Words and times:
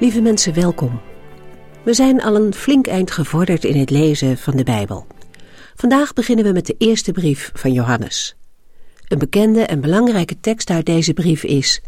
Lieve 0.00 0.20
mensen, 0.20 0.54
welkom. 0.54 1.00
We 1.84 1.94
zijn 1.94 2.22
al 2.22 2.36
een 2.36 2.54
flink 2.54 2.86
eind 2.86 3.10
gevorderd 3.10 3.64
in 3.64 3.80
het 3.80 3.90
lezen 3.90 4.38
van 4.38 4.56
de 4.56 4.62
Bijbel. 4.62 5.06
Vandaag 5.74 6.12
beginnen 6.12 6.44
we 6.44 6.52
met 6.52 6.66
de 6.66 6.74
eerste 6.78 7.12
brief 7.12 7.50
van 7.54 7.72
Johannes. 7.72 8.36
Een 9.08 9.18
bekende 9.18 9.62
en 9.62 9.80
belangrijke 9.80 10.40
tekst 10.40 10.70
uit 10.70 10.86
deze 10.86 11.12
brief 11.12 11.44
is: 11.44 11.82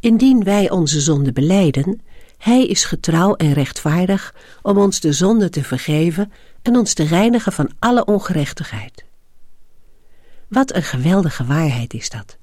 Indien 0.00 0.44
wij 0.44 0.70
onze 0.70 1.00
zonde 1.00 1.32
beleiden, 1.32 2.00
Hij 2.38 2.66
is 2.66 2.84
getrouw 2.84 3.34
en 3.34 3.52
rechtvaardig 3.52 4.34
om 4.62 4.78
ons 4.78 5.00
de 5.00 5.12
zonde 5.12 5.50
te 5.50 5.64
vergeven 5.64 6.32
en 6.62 6.76
ons 6.76 6.94
te 6.94 7.04
reinigen 7.04 7.52
van 7.52 7.70
alle 7.78 8.04
ongerechtigheid. 8.04 9.04
Wat 10.48 10.74
een 10.74 10.82
geweldige 10.82 11.44
waarheid 11.44 11.94
is 11.94 12.10
dat. 12.10 12.36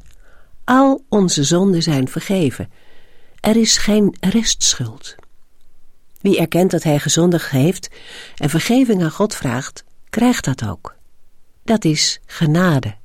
Al 0.64 1.06
onze 1.10 1.44
zonden 1.44 1.84
zijn 1.84 2.08
vergeven 2.08 2.70
er 3.40 3.56
is 3.56 3.78
geen 3.78 4.16
restschuld. 4.20 5.16
Wie 6.22 6.40
erkent 6.40 6.72
dat 6.72 6.84
hij 6.84 7.00
gezondigd 7.00 7.50
heeft 7.50 7.90
en 8.36 8.50
vergeving 8.50 9.04
aan 9.04 9.12
God 9.12 9.36
vraagt, 9.36 9.84
krijgt 10.10 10.46
dat 10.46 10.68
ook. 10.68 10.96
Dat 11.64 11.86
is 11.86 12.20
genade. 12.26 12.96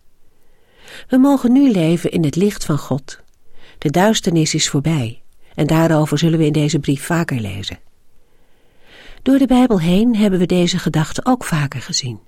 We 1.08 1.16
mogen 1.16 1.52
nu 1.52 1.70
leven 1.70 2.10
in 2.10 2.24
het 2.24 2.36
licht 2.36 2.64
van 2.64 2.78
God. 2.78 3.18
De 3.78 3.90
duisternis 3.90 4.54
is 4.54 4.68
voorbij 4.68 5.22
en 5.54 5.66
daarover 5.66 6.18
zullen 6.18 6.38
we 6.38 6.44
in 6.44 6.52
deze 6.52 6.78
brief 6.78 7.04
vaker 7.04 7.40
lezen. 7.40 7.78
Door 9.22 9.38
de 9.38 9.46
Bijbel 9.46 9.80
heen 9.80 10.16
hebben 10.16 10.38
we 10.38 10.46
deze 10.46 10.78
gedachte 10.78 11.24
ook 11.24 11.44
vaker 11.44 11.82
gezien. 11.82 12.20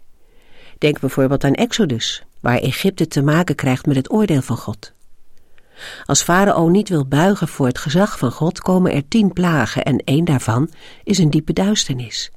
Denk 0.79 1.01
bijvoorbeeld 1.01 1.45
aan 1.45 1.53
Exodus, 1.53 2.23
waar 2.41 2.59
Egypte 2.59 3.09
te 3.09 3.23
maken 3.23 3.55
krijgt 3.55 3.87
met 3.87 3.97
het 3.97 4.13
oordeel 4.13 4.43
van 4.43 4.57
God. 4.57 4.93
Als 6.05 6.23
Farao 6.23 6.69
niet 6.69 6.89
wil 6.89 7.07
buigen 7.07 7.49
voor 7.49 7.67
het 7.67 7.79
gezag 7.79 8.19
van 8.19 8.33
God, 8.33 8.61
komen 8.61 8.93
er 8.93 9.09
tien 9.09 9.33
plagen 9.33 9.85
en 9.85 9.99
één 10.05 10.25
daarvan 10.25 10.71
is 11.05 11.19
een 11.19 11.31
diepe 11.31 11.53
duisternis. 11.53 12.31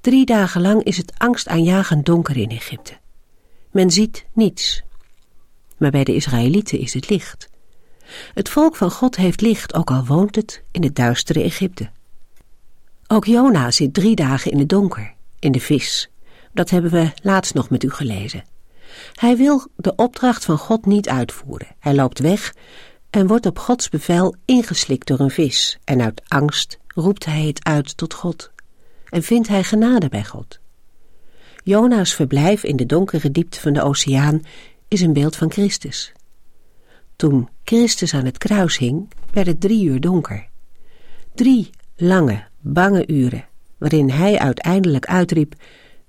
Drie 0.00 0.26
dagen 0.26 0.60
lang 0.60 0.82
is 0.82 0.96
het 0.96 1.12
angstaanjagend 1.16 2.06
donker 2.06 2.36
in 2.36 2.50
Egypte. 2.50 2.92
Men 3.70 3.90
ziet 3.90 4.26
niets. 4.32 4.82
Maar 5.76 5.90
bij 5.90 6.04
de 6.04 6.14
Israëlieten 6.14 6.78
is 6.78 6.94
het 6.94 7.10
licht. 7.10 7.48
Het 8.34 8.48
volk 8.48 8.76
van 8.76 8.90
God 8.90 9.16
heeft 9.16 9.40
licht, 9.40 9.74
ook 9.74 9.90
al 9.90 10.04
woont 10.04 10.36
het 10.36 10.62
in 10.70 10.82
het 10.82 10.94
duistere 10.94 11.42
Egypte. 11.42 11.90
Ook 13.06 13.24
Jona 13.24 13.70
zit 13.70 13.94
drie 13.94 14.14
dagen 14.14 14.50
in 14.50 14.58
het 14.58 14.68
donker, 14.68 15.14
in 15.38 15.52
de 15.52 15.60
vis. 15.60 16.10
Dat 16.52 16.70
hebben 16.70 16.90
we 16.90 17.12
laatst 17.22 17.54
nog 17.54 17.70
met 17.70 17.82
u 17.82 17.90
gelezen. 17.90 18.44
Hij 19.12 19.36
wil 19.36 19.66
de 19.76 19.94
opdracht 19.94 20.44
van 20.44 20.58
God 20.58 20.86
niet 20.86 21.08
uitvoeren. 21.08 21.76
Hij 21.78 21.94
loopt 21.94 22.18
weg 22.18 22.54
en 23.10 23.26
wordt 23.26 23.46
op 23.46 23.58
Gods 23.58 23.88
bevel 23.88 24.34
ingeslikt 24.44 25.06
door 25.06 25.20
een 25.20 25.30
vis. 25.30 25.78
En 25.84 26.00
uit 26.00 26.22
angst 26.28 26.78
roept 26.86 27.24
hij 27.24 27.46
het 27.46 27.64
uit 27.64 27.96
tot 27.96 28.14
God. 28.14 28.50
En 29.08 29.22
vindt 29.22 29.48
hij 29.48 29.62
genade 29.62 30.08
bij 30.08 30.24
God. 30.24 30.60
Jona's 31.64 32.14
verblijf 32.14 32.64
in 32.64 32.76
de 32.76 32.86
donkere 32.86 33.30
diepte 33.30 33.60
van 33.60 33.72
de 33.72 33.82
oceaan 33.82 34.42
is 34.88 35.00
een 35.00 35.12
beeld 35.12 35.36
van 35.36 35.50
Christus. 35.50 36.12
Toen 37.16 37.48
Christus 37.64 38.14
aan 38.14 38.24
het 38.24 38.38
kruis 38.38 38.78
hing, 38.78 39.08
werd 39.32 39.46
het 39.46 39.60
drie 39.60 39.84
uur 39.84 40.00
donker. 40.00 40.48
Drie 41.34 41.70
lange, 41.96 42.44
bange 42.60 43.06
uren, 43.06 43.46
waarin 43.78 44.10
hij 44.10 44.38
uiteindelijk 44.38 45.06
uitriep: 45.06 45.54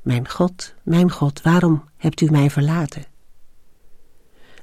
Mijn 0.07 0.29
God, 0.29 0.73
mijn 0.83 1.11
God, 1.11 1.41
waarom 1.41 1.83
hebt 1.97 2.21
u 2.21 2.31
mij 2.31 2.49
verlaten. 2.49 3.05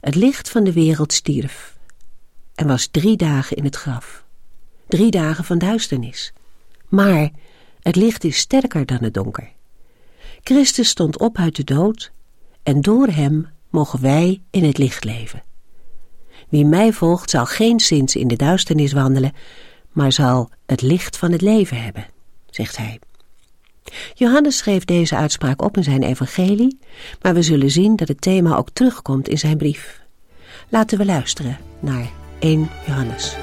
Het 0.01 0.15
licht 0.15 0.51
van 0.51 0.65
de 0.65 0.73
wereld 0.73 1.13
stierf 1.13 1.79
en 2.55 2.67
was 2.67 2.87
drie 2.87 3.17
dagen 3.17 3.57
in 3.57 3.65
het 3.65 3.77
graf. 3.77 4.25
Drie 4.89 5.11
dagen 5.11 5.45
van 5.45 5.59
duisternis. 5.59 6.33
Maar 6.89 7.31
het 7.81 7.97
licht 7.97 8.25
is 8.25 8.37
sterker 8.37 8.87
dan 8.87 9.03
het 9.03 9.15
donker. 9.15 9.53
Christus 10.43 10.89
stond 10.89 11.19
op 11.19 11.39
uit 11.39 11.57
de 11.57 11.65
dood 11.65 12.13
en 12.63 12.81
door 12.81 13.07
hem 13.07 13.49
mogen 13.69 14.01
wij 14.01 14.43
in 14.51 14.65
het 14.65 14.79
licht 14.79 15.05
leven. 15.05 15.43
Wie 16.49 16.65
mij 16.65 16.93
volgt 16.93 17.31
zal 17.31 17.47
geen 17.47 17.81
zins 17.81 18.17
in 18.17 18.29
de 18.29 18.37
duisternis 18.37 18.93
wandelen, 18.93 19.33
maar 19.93 20.13
zal 20.13 20.51
het 20.67 20.83
licht 20.83 21.17
van 21.17 21.33
het 21.33 21.41
leven 21.41 21.83
hebben, 21.83 22.07
zegt 22.51 22.77
hij. 22.77 23.01
Johannes 24.15 24.57
schreef 24.57 24.85
deze 24.85 25.17
uitspraak 25.17 25.63
op 25.63 25.77
in 25.77 25.85
zijn 25.85 26.03
evangelie, 26.03 26.79
maar 27.23 27.35
we 27.35 27.43
zullen 27.43 27.71
zien 27.71 27.97
dat 27.97 28.09
het 28.09 28.21
thema 28.21 28.57
ook 28.57 28.69
terugkomt 28.73 29.29
in 29.29 29.39
zijn 29.39 29.57
brief. 29.57 30.03
Laten 30.69 30.99
we 30.99 31.05
luisteren 31.05 31.59
naar 31.81 32.11
1 32.39 32.71
Johannes. 32.87 33.37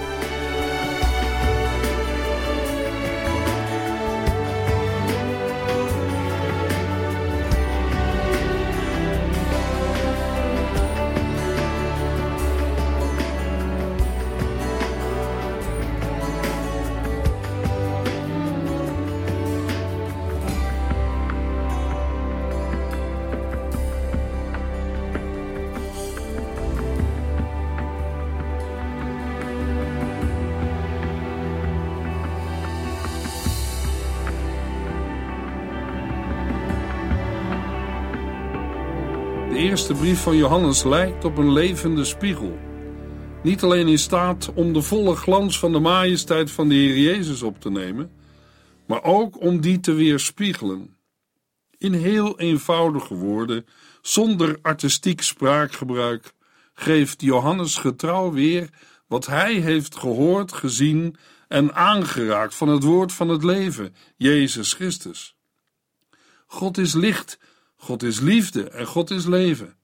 Eerste 39.61 39.93
brief 39.93 40.21
van 40.21 40.35
Johannes 40.35 40.83
lijkt 40.83 41.25
op 41.25 41.37
een 41.37 41.51
levende 41.51 42.05
spiegel. 42.05 42.59
Niet 43.43 43.63
alleen 43.63 43.87
in 43.87 43.99
staat 43.99 44.53
om 44.53 44.73
de 44.73 44.81
volle 44.81 45.15
glans 45.15 45.59
van 45.59 45.71
de 45.71 45.79
majesteit 45.79 46.51
van 46.51 46.69
de 46.69 46.75
Heer 46.75 46.97
Jezus 46.97 47.41
op 47.41 47.59
te 47.59 47.69
nemen, 47.69 48.11
maar 48.87 49.03
ook 49.03 49.41
om 49.41 49.61
die 49.61 49.79
te 49.79 49.93
weerspiegelen. 49.93 50.97
In 51.77 51.93
heel 51.93 52.39
eenvoudige 52.39 53.13
woorden, 53.13 53.65
zonder 54.01 54.59
artistiek 54.61 55.21
spraakgebruik, 55.21 56.33
geeft 56.73 57.21
Johannes 57.21 57.75
getrouw 57.77 58.31
weer 58.31 58.69
wat 59.07 59.25
hij 59.25 59.53
heeft 59.53 59.95
gehoord, 59.95 60.53
gezien 60.53 61.15
en 61.47 61.75
aangeraakt 61.75 62.55
van 62.55 62.67
het 62.67 62.83
woord 62.83 63.11
van 63.11 63.29
het 63.29 63.43
leven, 63.43 63.95
Jezus 64.17 64.73
Christus. 64.73 65.35
God 66.47 66.77
is 66.77 66.93
licht 66.93 67.39
God 67.81 68.03
is 68.03 68.19
liefde 68.19 68.69
en 68.69 68.85
God 68.85 69.09
is 69.09 69.25
leven. 69.25 69.75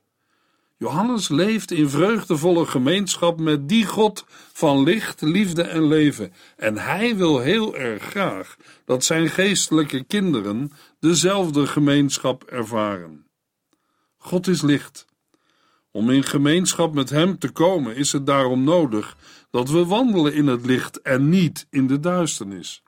Johannes 0.78 1.30
leeft 1.30 1.72
in 1.72 1.90
vreugdevolle 1.90 2.66
gemeenschap 2.66 3.40
met 3.40 3.70
die 3.70 3.86
God 3.86 4.26
van 4.54 4.84
licht, 4.84 5.22
liefde 5.22 5.62
en 5.62 5.88
leven. 5.88 6.34
En 6.56 6.78
hij 6.78 7.16
wil 7.16 7.40
heel 7.40 7.76
erg 7.76 8.04
graag 8.04 8.58
dat 8.86 9.04
zijn 9.04 9.30
geestelijke 9.30 10.04
kinderen 10.04 10.72
dezelfde 11.00 11.68
gemeenschap 11.68 12.44
ervaren. 12.44 13.26
God 14.18 14.48
is 14.48 14.62
licht. 14.62 15.06
Om 15.92 16.10
in 16.10 16.24
gemeenschap 16.24 16.94
met 16.94 17.10
Hem 17.10 17.40
te 17.40 17.50
komen 17.50 17.96
is 17.96 18.12
het 18.12 18.26
daarom 18.26 18.64
nodig 18.64 19.18
dat 19.52 19.70
we 19.70 19.86
wandelen 19.86 20.34
in 20.34 20.48
het 20.48 20.66
licht 20.66 21.02
en 21.02 21.30
niet 21.30 21.68
in 21.70 21.88
de 21.88 22.00
duisternis. 22.00 22.84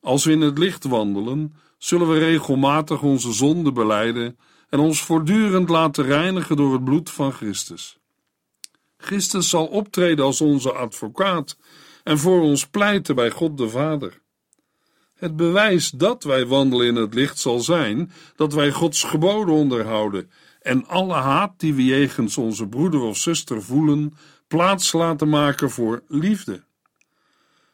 Als 0.00 0.24
we 0.24 0.32
in 0.32 0.40
het 0.40 0.58
licht 0.58 0.84
wandelen, 0.84 1.54
zullen 1.80 2.08
we 2.08 2.18
regelmatig 2.18 3.02
onze 3.02 3.32
zonden 3.32 3.74
beleiden 3.74 4.38
en 4.68 4.78
ons 4.78 5.02
voortdurend 5.02 5.68
laten 5.68 6.04
reinigen 6.04 6.56
door 6.56 6.72
het 6.72 6.84
bloed 6.84 7.10
van 7.10 7.32
Christus. 7.32 7.98
Christus 8.96 9.48
zal 9.48 9.66
optreden 9.66 10.24
als 10.24 10.40
onze 10.40 10.72
advocaat 10.72 11.56
en 12.02 12.18
voor 12.18 12.40
ons 12.40 12.66
pleiten 12.66 13.14
bij 13.14 13.30
God 13.30 13.58
de 13.58 13.68
Vader. 13.68 14.20
Het 15.14 15.36
bewijs 15.36 15.90
dat 15.90 16.24
wij 16.24 16.46
wandelen 16.46 16.86
in 16.86 16.96
het 16.96 17.14
licht 17.14 17.38
zal 17.38 17.60
zijn 17.60 18.12
dat 18.36 18.52
wij 18.52 18.70
Gods 18.70 19.02
geboden 19.02 19.54
onderhouden 19.54 20.30
en 20.60 20.86
alle 20.86 21.14
haat 21.14 21.52
die 21.56 21.74
we 21.74 21.84
jegens 21.84 22.36
onze 22.36 22.68
broeder 22.68 23.00
of 23.00 23.16
zuster 23.16 23.62
voelen, 23.62 24.12
plaats 24.48 24.92
laten 24.92 25.28
maken 25.28 25.70
voor 25.70 26.02
liefde. 26.08 26.62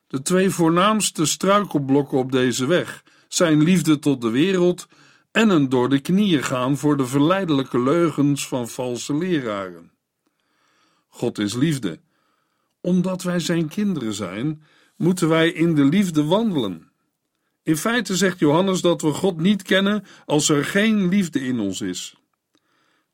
De 0.07 0.23
twee 0.23 0.51
voornaamste 0.51 1.27
struikelblokken 1.27 2.19
op 2.19 2.33
deze 2.33 2.67
weg 2.67 3.05
zijn 3.29 3.63
liefde 3.63 3.99
tot 3.99 4.21
de 4.21 4.31
wereld 4.31 4.87
en 5.33 5.49
een 5.49 5.69
door 5.69 5.89
de 5.89 6.01
knieën 6.01 6.43
gaan 6.43 6.77
voor 6.77 6.97
de 6.97 7.07
verleidelijke 7.07 7.81
leugens 7.81 8.49
van 8.49 8.69
valse 8.69 9.17
leraren. 9.17 9.93
God 11.09 11.39
is 11.39 11.55
liefde. 11.55 12.01
Omdat 12.81 13.23
wij 13.23 13.41
zijn 13.41 13.69
kinderen 13.69 14.13
zijn, 14.13 14.63
moeten 14.97 15.29
wij 15.29 15.51
in 15.51 15.75
de 15.75 15.85
liefde 15.85 16.25
wandelen. 16.25 16.91
In 17.63 17.77
feite 17.77 18.17
zegt 18.17 18.39
Johannes 18.39 18.81
dat 18.81 19.03
we 19.03 19.13
God 19.13 19.41
niet 19.41 19.63
kennen 19.63 20.05
als 20.25 20.49
er 20.49 20.65
geen 20.65 21.09
liefde 21.09 21.41
in 21.41 21.61
ons 21.61 21.81
is. 21.81 22.17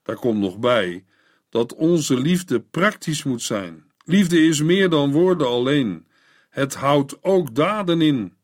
Daar 0.03 0.17
komt 0.17 0.39
nog 0.39 0.59
bij 0.59 1.05
dat 1.49 1.75
onze 1.75 2.21
liefde 2.21 2.61
praktisch 2.61 3.23
moet 3.23 3.43
zijn. 3.43 3.85
Liefde 4.05 4.47
is 4.47 4.63
meer 4.63 4.89
dan 4.89 5.13
woorden 5.13 5.47
alleen. 5.47 6.07
Het 6.51 6.75
houdt 6.75 7.23
ook 7.23 7.55
daden 7.55 8.01
in. 8.01 8.35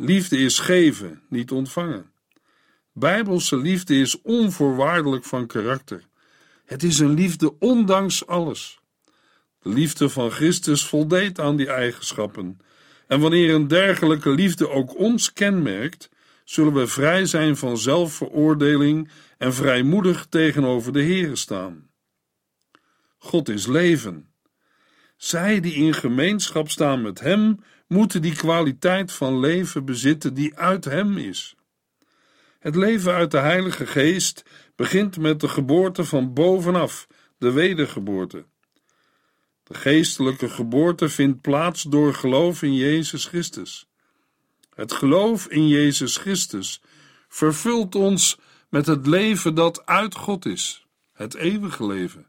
Liefde 0.00 0.38
is 0.38 0.58
geven, 0.58 1.22
niet 1.28 1.50
ontvangen. 1.50 2.10
Bijbelse 2.92 3.56
liefde 3.56 3.94
is 3.94 4.22
onvoorwaardelijk 4.22 5.24
van 5.24 5.46
karakter. 5.46 6.04
Het 6.64 6.82
is 6.82 6.98
een 6.98 7.14
liefde 7.14 7.58
ondanks 7.58 8.26
alles. 8.26 8.80
De 9.62 9.68
liefde 9.68 10.08
van 10.08 10.30
Christus 10.30 10.86
voldeed 10.86 11.40
aan 11.40 11.56
die 11.56 11.68
eigenschappen. 11.68 12.58
En 13.06 13.20
wanneer 13.20 13.54
een 13.54 13.68
dergelijke 13.68 14.30
liefde 14.30 14.68
ook 14.68 14.98
ons 14.98 15.32
kenmerkt, 15.32 16.08
zullen 16.44 16.74
we 16.74 16.86
vrij 16.86 17.26
zijn 17.26 17.56
van 17.56 17.78
zelfveroordeling 17.78 19.10
en 19.38 19.54
vrijmoedig 19.54 20.26
tegenover 20.26 20.92
de 20.92 21.02
Heere 21.02 21.36
staan. 21.36 21.90
God 23.16 23.48
is 23.48 23.66
leven. 23.66 24.28
Zij 25.16 25.60
die 25.60 25.74
in 25.74 25.94
gemeenschap 25.94 26.70
staan 26.70 27.02
met 27.02 27.20
Hem, 27.20 27.58
moeten 27.88 28.22
die 28.22 28.34
kwaliteit 28.34 29.12
van 29.12 29.40
leven 29.40 29.84
bezitten 29.84 30.34
die 30.34 30.56
uit 30.56 30.84
Hem 30.84 31.16
is. 31.16 31.54
Het 32.58 32.76
leven 32.76 33.12
uit 33.12 33.30
de 33.30 33.38
Heilige 33.38 33.86
Geest 33.86 34.42
begint 34.76 35.18
met 35.18 35.40
de 35.40 35.48
geboorte 35.48 36.04
van 36.04 36.32
bovenaf, 36.34 37.06
de 37.38 37.52
wedergeboorte. 37.52 38.44
De 39.62 39.74
geestelijke 39.74 40.48
geboorte 40.48 41.08
vindt 41.08 41.40
plaats 41.40 41.82
door 41.82 42.14
geloof 42.14 42.62
in 42.62 42.74
Jezus 42.74 43.24
Christus. 43.24 43.88
Het 44.74 44.92
geloof 44.92 45.46
in 45.46 45.68
Jezus 45.68 46.16
Christus 46.16 46.80
vervult 47.28 47.94
ons 47.94 48.38
met 48.68 48.86
het 48.86 49.06
leven 49.06 49.54
dat 49.54 49.86
uit 49.86 50.14
God 50.14 50.46
is, 50.46 50.86
het 51.12 51.34
eeuwige 51.34 51.86
leven. 51.86 52.26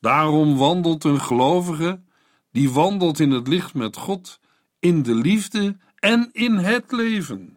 Daarom 0.00 0.56
wandelt 0.56 1.04
een 1.04 1.20
gelovige, 1.20 2.02
die 2.52 2.70
wandelt 2.70 3.20
in 3.20 3.30
het 3.30 3.48
licht 3.48 3.74
met 3.74 3.96
God, 3.96 4.40
in 4.82 5.02
de 5.02 5.14
liefde 5.14 5.76
en 5.98 6.28
in 6.32 6.54
het 6.54 6.92
leven. 6.92 7.56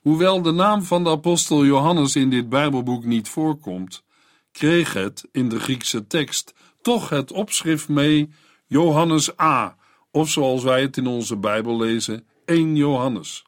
Hoewel 0.00 0.42
de 0.42 0.50
naam 0.50 0.82
van 0.82 1.04
de 1.04 1.10
apostel 1.10 1.64
Johannes 1.64 2.16
in 2.16 2.30
dit 2.30 2.48
Bijbelboek 2.48 3.04
niet 3.04 3.28
voorkomt, 3.28 4.04
kreeg 4.52 4.92
het 4.92 5.28
in 5.32 5.48
de 5.48 5.60
Griekse 5.60 6.06
tekst 6.06 6.54
toch 6.82 7.08
het 7.08 7.32
opschrift 7.32 7.88
mee 7.88 8.30
Johannes 8.66 9.38
A, 9.40 9.76
of 10.10 10.30
zoals 10.30 10.62
wij 10.62 10.80
het 10.80 10.96
in 10.96 11.06
onze 11.06 11.36
Bijbel 11.36 11.76
lezen, 11.76 12.26
1 12.44 12.76
Johannes. 12.76 13.44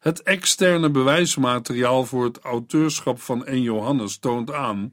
Het 0.00 0.22
externe 0.22 0.90
bewijsmateriaal 0.90 2.04
voor 2.04 2.24
het 2.24 2.38
auteurschap 2.38 3.20
van 3.20 3.44
1 3.44 3.62
Johannes 3.62 4.18
toont 4.18 4.52
aan 4.52 4.92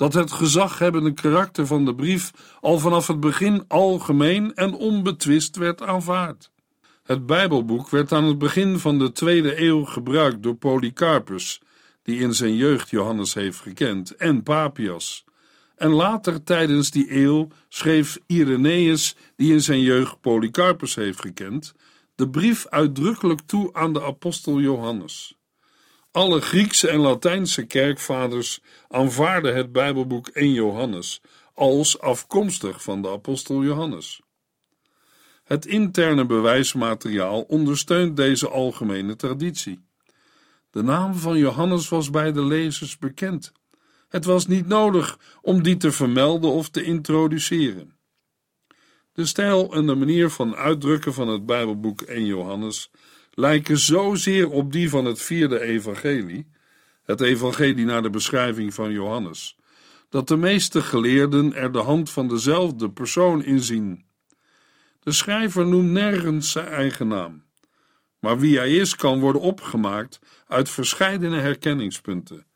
dat 0.00 0.12
het 0.12 0.32
gezaghebbende 0.32 1.12
karakter 1.12 1.66
van 1.66 1.84
de 1.84 1.94
brief 1.94 2.30
al 2.60 2.78
vanaf 2.78 3.06
het 3.06 3.20
begin 3.20 3.64
algemeen 3.68 4.54
en 4.54 4.74
onbetwist 4.74 5.56
werd 5.56 5.82
aanvaard. 5.82 6.50
Het 7.02 7.26
Bijbelboek 7.26 7.88
werd 7.88 8.12
aan 8.12 8.24
het 8.24 8.38
begin 8.38 8.78
van 8.78 8.98
de 8.98 9.12
tweede 9.12 9.60
eeuw 9.60 9.84
gebruikt 9.84 10.42
door 10.42 10.54
Polycarpus, 10.54 11.60
die 12.02 12.20
in 12.20 12.34
zijn 12.34 12.56
jeugd 12.56 12.90
Johannes 12.90 13.34
heeft 13.34 13.58
gekend, 13.58 14.16
en 14.16 14.42
Papias. 14.42 15.24
En 15.76 15.90
later 15.90 16.42
tijdens 16.42 16.90
die 16.90 17.16
eeuw 17.16 17.48
schreef 17.68 18.18
Irenaeus, 18.26 19.16
die 19.36 19.52
in 19.52 19.62
zijn 19.62 19.80
jeugd 19.80 20.20
Polycarpus 20.20 20.94
heeft 20.94 21.20
gekend, 21.20 21.72
de 22.14 22.28
brief 22.28 22.66
uitdrukkelijk 22.66 23.40
toe 23.40 23.72
aan 23.72 23.92
de 23.92 24.02
apostel 24.02 24.60
Johannes. 24.60 25.39
Alle 26.12 26.40
Griekse 26.40 26.88
en 26.88 26.98
Latijnse 26.98 27.66
kerkvaders 27.66 28.60
aanvaarden 28.88 29.56
het 29.56 29.72
Bijbelboek 29.72 30.28
1 30.28 30.52
Johannes 30.52 31.20
als 31.54 31.98
afkomstig 31.98 32.82
van 32.82 33.02
de 33.02 33.08
apostel 33.08 33.62
Johannes. 33.62 34.20
Het 35.44 35.66
interne 35.66 36.26
bewijsmateriaal 36.26 37.40
ondersteunt 37.40 38.16
deze 38.16 38.48
algemene 38.48 39.16
traditie. 39.16 39.80
De 40.70 40.82
naam 40.82 41.14
van 41.14 41.38
Johannes 41.38 41.88
was 41.88 42.10
bij 42.10 42.32
de 42.32 42.44
lezers 42.44 42.98
bekend. 42.98 43.52
Het 44.08 44.24
was 44.24 44.46
niet 44.46 44.66
nodig 44.66 45.18
om 45.42 45.62
die 45.62 45.76
te 45.76 45.92
vermelden 45.92 46.50
of 46.50 46.68
te 46.68 46.82
introduceren. 46.82 47.98
De 49.12 49.26
stijl 49.26 49.74
en 49.74 49.86
de 49.86 49.94
manier 49.94 50.30
van 50.30 50.54
uitdrukken 50.54 51.14
van 51.14 51.28
het 51.28 51.46
Bijbelboek 51.46 52.00
1 52.00 52.26
Johannes 52.26 52.90
lijken 53.30 53.78
zozeer 53.78 54.50
op 54.50 54.72
die 54.72 54.90
van 54.90 55.04
het 55.04 55.22
vierde 55.22 55.60
evangelie, 55.60 56.46
het 57.02 57.20
evangelie 57.20 57.84
naar 57.84 58.02
de 58.02 58.10
beschrijving 58.10 58.74
van 58.74 58.92
Johannes, 58.92 59.56
dat 60.08 60.28
de 60.28 60.36
meeste 60.36 60.82
geleerden 60.82 61.54
er 61.54 61.72
de 61.72 61.78
hand 61.78 62.10
van 62.10 62.28
dezelfde 62.28 62.90
persoon 62.90 63.44
in 63.44 63.60
zien. 63.60 64.04
De 65.00 65.12
schrijver 65.12 65.66
noemt 65.66 65.90
nergens 65.90 66.50
zijn 66.50 66.66
eigen 66.66 67.08
naam, 67.08 67.44
maar 68.18 68.38
wie 68.38 68.56
hij 68.56 68.74
is 68.74 68.96
kan 68.96 69.20
worden 69.20 69.42
opgemaakt 69.42 70.18
uit 70.46 70.70
verscheidene 70.70 71.38
herkenningspunten. 71.38 72.46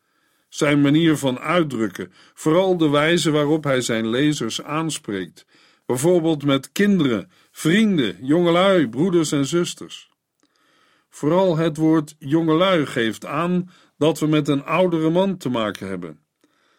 Zijn 0.49 0.81
manier 0.81 1.17
van 1.17 1.39
uitdrukken, 1.39 2.13
vooral 2.35 2.77
de 2.77 2.89
wijze 2.89 3.31
waarop 3.31 3.65
hij 3.65 3.81
zijn 3.81 4.09
lezers 4.09 4.63
aanspreekt, 4.63 5.47
bijvoorbeeld 5.87 6.45
met 6.45 6.73
kinderen, 6.73 7.31
vrienden, 7.51 8.17
jongelui, 8.21 8.89
broeders 8.89 9.33
en 9.33 9.47
zusters. 9.47 10.14
Vooral 11.15 11.57
het 11.57 11.77
woord 11.77 12.15
jongelui 12.19 12.87
geeft 12.87 13.27
aan 13.27 13.71
dat 13.99 14.19
we 14.19 14.27
met 14.27 14.49
een 14.49 14.65
oudere 14.65 15.11
man 15.11 15.37
te 15.37 15.49
maken 15.49 15.89
hebben. 15.89 16.19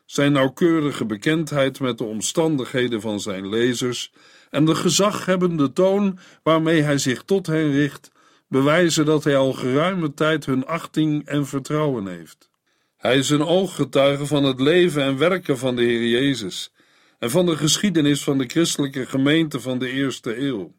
Zijn 0.05 0.31
nauwkeurige 0.31 1.05
bekendheid 1.05 1.79
met 1.79 1.97
de 1.97 2.03
omstandigheden 2.03 3.01
van 3.01 3.19
zijn 3.19 3.49
lezers 3.49 4.11
en 4.49 4.65
de 4.65 4.75
gezaghebbende 4.75 5.73
toon 5.73 6.19
waarmee 6.43 6.81
hij 6.81 6.97
zich 6.97 7.23
tot 7.23 7.47
hen 7.47 7.71
richt, 7.71 8.11
bewijzen 8.47 9.05
dat 9.05 9.23
hij 9.23 9.37
al 9.37 9.53
geruime 9.53 10.13
tijd 10.13 10.45
hun 10.45 10.65
achting 10.65 11.25
en 11.25 11.47
vertrouwen 11.47 12.07
heeft. 12.07 12.49
Hij 12.97 13.17
is 13.17 13.29
een 13.29 13.45
ooggetuige 13.45 14.25
van 14.25 14.43
het 14.43 14.59
leven 14.59 15.03
en 15.03 15.17
werken 15.17 15.57
van 15.57 15.75
de 15.75 15.81
Heer 15.81 16.07
Jezus 16.07 16.71
en 17.19 17.29
van 17.29 17.45
de 17.45 17.57
geschiedenis 17.57 18.23
van 18.23 18.37
de 18.37 18.45
christelijke 18.47 19.05
gemeente 19.05 19.59
van 19.59 19.79
de 19.79 19.89
eerste 19.89 20.39
eeuw. 20.41 20.73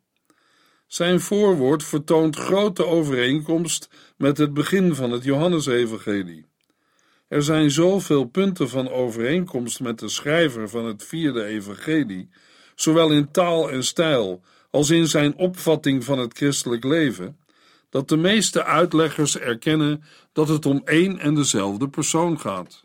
Zijn 0.87 1.21
voorwoord 1.21 1.85
vertoont 1.85 2.37
grote 2.37 2.87
overeenkomst 2.87 3.89
met 4.17 4.39
het 4.39 4.55
begin 4.55 4.95
van 4.95 5.11
het 5.11 5.25
Johannesevangelie. 5.25 6.47
Er 7.29 7.43
zijn 7.43 7.71
zoveel 7.71 8.25
punten 8.25 8.69
van 8.69 8.91
overeenkomst 8.91 9.81
met 9.81 9.99
de 9.99 10.09
schrijver 10.09 10.69
van 10.69 10.85
het 10.85 11.05
vierde 11.05 11.45
evangelie, 11.45 12.29
zowel 12.75 13.11
in 13.11 13.31
taal 13.31 13.71
en 13.71 13.85
stijl 13.85 14.43
als 14.71 14.91
in 14.91 15.07
zijn 15.07 15.37
opvatting 15.37 16.05
van 16.05 16.19
het 16.19 16.37
christelijk 16.37 16.85
leven, 16.85 17.37
dat 17.91 18.09
de 18.09 18.17
meeste 18.17 18.65
uitleggers 18.65 19.39
erkennen 19.39 20.03
dat 20.33 20.49
het 20.49 20.67
om 20.67 20.83
één 20.85 21.19
en 21.19 21.35
dezelfde 21.35 21.89
persoon 21.89 22.41
gaat. 22.41 22.85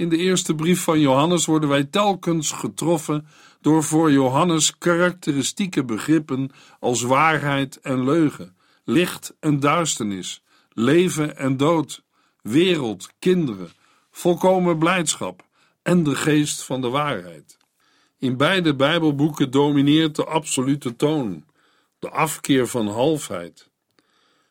In 0.00 0.08
de 0.08 0.16
eerste 0.16 0.54
brief 0.54 0.82
van 0.82 1.00
Johannes 1.00 1.46
worden 1.46 1.68
wij 1.68 1.84
telkens 1.84 2.52
getroffen 2.52 3.26
door 3.60 3.84
voor 3.84 4.12
Johannes 4.12 4.78
karakteristieke 4.78 5.84
begrippen 5.84 6.50
als 6.78 7.02
waarheid 7.02 7.80
en 7.80 8.04
leugen, 8.04 8.56
licht 8.84 9.34
en 9.40 9.60
duisternis, 9.60 10.42
leven 10.72 11.36
en 11.36 11.56
dood, 11.56 12.02
wereld, 12.42 13.08
kinderen, 13.18 13.68
volkomen 14.10 14.78
blijdschap 14.78 15.46
en 15.82 16.02
de 16.02 16.14
geest 16.14 16.64
van 16.64 16.80
de 16.80 16.88
waarheid. 16.88 17.56
In 18.18 18.36
beide 18.36 18.74
Bijbelboeken 18.74 19.50
domineert 19.50 20.16
de 20.16 20.24
absolute 20.24 20.96
toon, 20.96 21.44
de 21.98 22.10
afkeer 22.10 22.66
van 22.66 22.88
halfheid. 22.88 23.70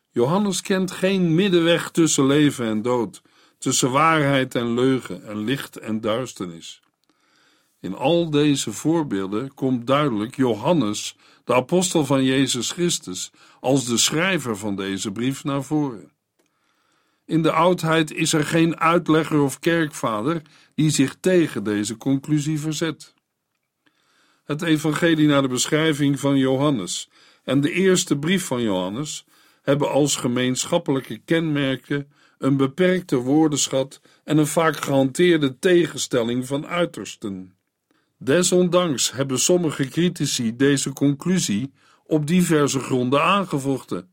Johannes 0.10 0.62
kent 0.62 0.92
geen 0.92 1.36
middenweg 1.36 1.92
tussen 1.92 2.26
leven 2.26 2.66
en 2.66 2.82
dood, 2.82 3.22
tussen 3.60 3.92
waarheid 3.92 4.56
en 4.56 4.74
leugen 4.74 5.28
en 5.28 5.44
licht 5.44 5.78
en 5.78 6.02
duisternis. 6.02 6.82
In 7.80 7.96
al 7.96 8.30
deze 8.30 8.72
voorbeelden 8.72 9.54
komt 9.54 9.88
duidelijk 9.88 10.36
Johannes, 10.36 11.16
de 11.44 11.54
apostel 11.54 12.06
van 12.06 12.24
Jezus 12.24 12.72
Christus, 12.72 13.32
als 13.60 13.86
de 13.86 13.98
schrijver 13.98 14.58
van 14.58 14.76
deze 14.76 15.12
brief 15.12 15.44
naar 15.44 15.64
voren. 15.64 16.12
In 17.26 17.42
de 17.42 17.52
oudheid 17.52 18.12
is 18.12 18.34
er 18.34 18.46
geen 18.46 18.80
uitlegger 18.80 19.42
of 19.42 19.60
kerkvader 19.60 20.42
die 20.76 20.90
zich 20.90 21.16
tegen 21.20 21.64
deze 21.64 21.98
conclusie 21.98 22.60
verzet. 22.60 23.14
Het 24.44 24.62
evangelie 24.62 25.28
naar 25.28 25.42
de 25.42 25.48
beschrijving 25.48 26.20
van 26.20 26.38
Johannes 26.38 27.10
en 27.44 27.62
de 27.62 27.72
eerste 27.72 28.18
brief 28.18 28.46
van 28.46 28.62
Johannes 28.62 29.26
hebben 29.62 29.90
als 29.90 30.16
gemeenschappelijke 30.16 31.18
kenmerken 31.18 32.12
een 32.38 32.58
beperkte 32.58 33.16
woordenschat 33.16 34.02
en 34.24 34.38
een 34.38 34.48
vaak 34.48 34.78
gehanteerde 34.78 35.60
tegenstelling 35.60 36.48
van 36.48 36.68
uitersten. 36.68 37.58
Desondanks 38.18 39.12
hebben 39.12 39.40
sommige 39.40 39.88
critici 39.88 40.56
deze 40.56 40.94
conclusie 40.94 41.72
op 42.06 42.28
diverse 42.28 42.80
gronden 42.80 43.24
aangevochten. 43.24 44.10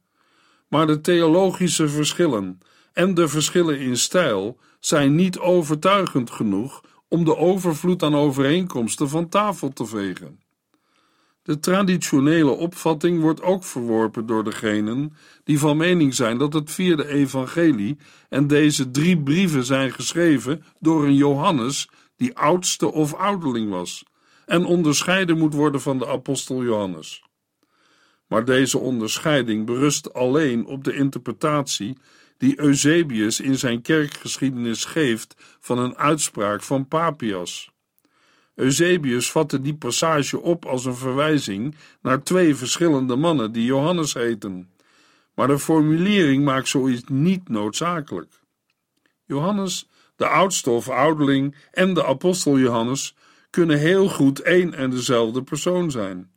Maar 0.68 0.86
de 0.86 1.00
theologische 1.00 1.88
verschillen 1.88 2.58
en 2.92 3.14
de 3.14 3.28
verschillen 3.28 3.78
in 3.78 3.96
stijl 3.96 4.58
zijn 4.80 5.14
niet 5.14 5.38
overtuigend 5.38 6.30
genoeg 6.30 6.84
om 7.08 7.24
de 7.24 7.36
overvloed 7.36 8.02
aan 8.02 8.14
overeenkomsten 8.14 9.08
van 9.08 9.28
tafel 9.28 9.72
te 9.72 9.86
vegen. 9.86 10.40
De 11.46 11.60
traditionele 11.60 12.50
opvatting 12.50 13.20
wordt 13.20 13.42
ook 13.42 13.64
verworpen 13.64 14.26
door 14.26 14.44
degenen 14.44 15.16
die 15.44 15.58
van 15.58 15.76
mening 15.76 16.14
zijn 16.14 16.38
dat 16.38 16.52
het 16.52 16.70
vierde 16.70 17.08
evangelie 17.08 17.96
en 18.28 18.46
deze 18.46 18.90
drie 18.90 19.22
brieven 19.22 19.64
zijn 19.64 19.92
geschreven 19.92 20.64
door 20.80 21.04
een 21.04 21.14
Johannes 21.14 21.88
die 22.16 22.36
oudste 22.36 22.92
of 22.92 23.14
ouderling 23.14 23.70
was 23.70 24.04
en 24.46 24.64
onderscheiden 24.64 25.38
moet 25.38 25.54
worden 25.54 25.80
van 25.80 25.98
de 25.98 26.06
apostel 26.06 26.64
Johannes. 26.64 27.22
Maar 28.26 28.44
deze 28.44 28.78
onderscheiding 28.78 29.66
berust 29.66 30.14
alleen 30.14 30.66
op 30.66 30.84
de 30.84 30.94
interpretatie 30.94 31.98
die 32.38 32.60
Eusebius 32.60 33.40
in 33.40 33.58
zijn 33.58 33.82
kerkgeschiedenis 33.82 34.84
geeft 34.84 35.34
van 35.60 35.78
een 35.78 35.96
uitspraak 35.96 36.62
van 36.62 36.88
Papias. 36.88 37.74
Eusebius 38.56 39.30
vatte 39.30 39.60
die 39.60 39.74
passage 39.74 40.40
op 40.40 40.64
als 40.64 40.84
een 40.84 40.96
verwijzing 40.96 41.74
naar 42.02 42.22
twee 42.22 42.54
verschillende 42.54 43.16
mannen 43.16 43.52
die 43.52 43.64
Johannes 43.64 44.14
heten. 44.14 44.70
Maar 45.34 45.46
de 45.46 45.58
formulering 45.58 46.44
maakt 46.44 46.68
zoiets 46.68 47.02
niet 47.08 47.48
noodzakelijk. 47.48 48.40
Johannes, 49.24 49.88
de 50.16 50.26
oudste 50.26 50.70
of 50.70 50.88
ouderling, 50.88 51.54
en 51.72 51.94
de 51.94 52.04
apostel 52.04 52.58
Johannes 52.58 53.14
kunnen 53.50 53.78
heel 53.78 54.08
goed 54.08 54.40
één 54.40 54.74
en 54.74 54.90
dezelfde 54.90 55.42
persoon 55.42 55.90
zijn. 55.90 56.30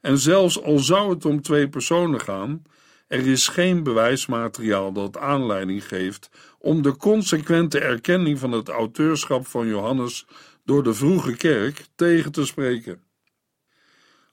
En 0.00 0.18
zelfs 0.18 0.62
al 0.62 0.78
zou 0.78 1.10
het 1.10 1.24
om 1.24 1.42
twee 1.42 1.68
personen 1.68 2.20
gaan, 2.20 2.62
er 3.06 3.26
is 3.26 3.48
geen 3.48 3.82
bewijsmateriaal 3.82 4.92
dat 4.92 5.18
aanleiding 5.18 5.86
geeft 5.86 6.30
om 6.58 6.82
de 6.82 6.96
consequente 6.96 7.80
erkenning 7.80 8.38
van 8.38 8.52
het 8.52 8.68
auteurschap 8.68 9.46
van 9.46 9.66
Johannes 9.66 10.26
door 10.70 10.82
de 10.82 10.94
vroege 10.94 11.36
kerk 11.36 11.86
tegen 11.94 12.32
te 12.32 12.46
spreken. 12.46 13.02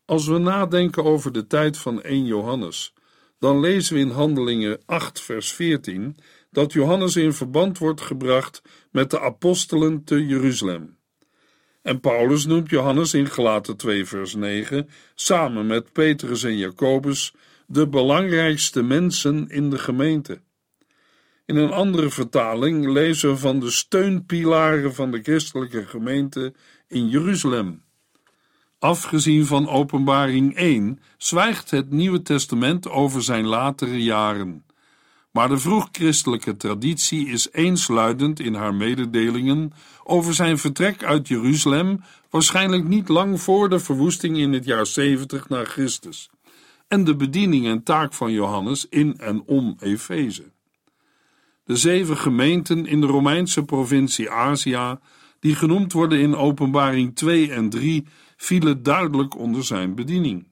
Als 0.06 0.28
we 0.28 0.38
nadenken 0.38 1.04
over 1.04 1.32
de 1.32 1.48
tijd 1.48 1.78
van 1.78 2.02
1 2.02 2.26
Johannes, 2.26 2.94
dan 3.40 3.60
lezen 3.60 3.94
we 3.94 4.00
in 4.00 4.10
Handelingen 4.10 4.80
8, 4.86 5.22
vers 5.22 5.52
14 5.52 6.18
dat 6.52 6.74
Johannes 6.74 7.16
in 7.16 7.34
verband 7.34 7.78
wordt 7.78 8.02
gebracht 8.02 8.62
met 8.92 9.12
de 9.12 9.20
apostelen 9.20 10.04
te 10.04 10.26
Jeruzalem. 10.26 10.98
En 11.82 12.00
Paulus 12.00 12.46
noemt 12.46 12.70
Johannes 12.70 13.14
in 13.14 13.28
Galaten 13.28 13.78
2, 13.78 14.06
vers 14.06 14.36
9 14.36 14.90
samen 15.16 15.68
met 15.68 15.92
Petrus 15.92 16.44
en 16.44 16.58
Jacobus 16.58 17.34
de 17.68 17.88
belangrijkste 17.88 18.84
mensen 18.84 19.50
in 19.50 19.70
de 19.70 19.78
gemeente. 19.78 20.42
In 21.48 21.56
een 21.56 21.72
andere 21.72 22.10
vertaling 22.10 22.88
lezen 22.88 23.30
we 23.30 23.38
van 23.38 23.60
de 23.60 23.72
steunpilaren 23.72 24.96
van 24.96 25.12
de 25.12 25.22
christelijke 25.22 25.86
gemeente 25.86 26.54
in 26.88 27.08
Jeruzalem. 27.08 27.84
Afgezien 28.80 29.46
van 29.46 29.70
Openbaring 29.70 30.56
1 30.56 31.00
zwijgt 31.18 31.72
het 31.72 31.92
Nieuwe 31.92 32.22
Testament 32.22 32.90
over 32.90 33.24
zijn 33.24 33.46
latere 33.46 34.04
jaren. 34.04 34.66
Maar 35.32 35.50
de 35.50 35.58
vroegchristelijke 35.58 36.58
traditie 36.58 37.28
is 37.28 37.52
eensluidend 37.52 38.40
in 38.40 38.54
haar 38.54 38.74
mededelingen 38.74 39.74
over 40.04 40.34
zijn 40.34 40.58
vertrek 40.58 41.04
uit 41.04 41.28
Jeruzalem, 41.28 42.04
waarschijnlijk 42.30 42.88
niet 42.88 43.08
lang 43.08 43.42
voor 43.42 43.70
de 43.70 43.80
verwoesting 43.80 44.38
in 44.38 44.54
het 44.54 44.66
jaar 44.66 44.86
70 44.86 45.50
na 45.50 45.64
Christus, 45.64 46.30
en 46.88 47.04
de 47.04 47.16
bediening 47.16 47.66
en 47.68 47.84
taak 47.84 48.14
van 48.14 48.32
Johannes 48.32 48.86
in 48.90 49.18
en 49.18 49.44
om 49.46 49.76
Efeze. 49.80 50.56
De 51.68 51.76
zeven 51.76 52.18
gemeenten 52.18 52.86
in 52.86 53.02
de 53.02 53.08
Romeinse 53.08 53.64
provincie 53.64 54.32
Azië, 54.32 54.98
die 55.40 55.56
genoemd 55.56 55.94
worden 55.94 56.20
in 56.20 56.36
Openbaring 56.36 57.16
2 57.16 57.52
en 57.52 57.70
3, 57.70 58.06
vielen 58.38 58.84
duidelijk 58.84 59.38
onder 59.38 59.64
zijn 59.64 59.96
bediening. 59.96 60.48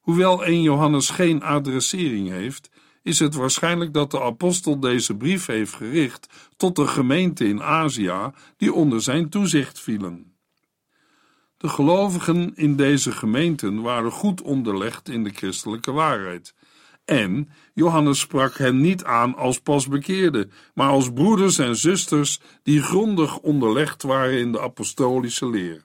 Hoewel 0.00 0.44
1 0.44 0.62
Johannes 0.62 1.10
geen 1.10 1.42
adressering 1.42 2.28
heeft, 2.28 2.70
is 3.02 3.18
het 3.18 3.34
waarschijnlijk 3.34 3.92
dat 3.92 4.10
de 4.10 4.22
apostel 4.22 4.80
deze 4.80 5.16
brief 5.16 5.46
heeft 5.46 5.74
gericht 5.74 6.28
tot 6.56 6.76
de 6.76 6.86
gemeenten 6.86 7.46
in 7.46 7.62
Azië 7.62 8.30
die 8.56 8.72
onder 8.72 9.02
zijn 9.02 9.28
toezicht 9.28 9.80
vielen. 9.80 10.36
De 11.56 11.68
gelovigen 11.68 12.56
in 12.56 12.76
deze 12.76 13.12
gemeenten 13.12 13.82
waren 13.82 14.12
goed 14.12 14.42
onderlegd 14.42 15.08
in 15.08 15.24
de 15.24 15.30
christelijke 15.30 15.92
waarheid 15.92 16.54
en 17.08 17.48
Johannes 17.74 18.18
sprak 18.18 18.58
hen 18.58 18.80
niet 18.80 19.04
aan 19.04 19.34
als 19.36 19.60
pasbekeerden, 19.60 20.52
maar 20.74 20.88
als 20.88 21.12
broeders 21.12 21.58
en 21.58 21.76
zusters 21.76 22.40
die 22.62 22.82
grondig 22.82 23.38
onderlegd 23.38 24.02
waren 24.02 24.38
in 24.38 24.52
de 24.52 24.60
apostolische 24.60 25.50
leer. 25.50 25.84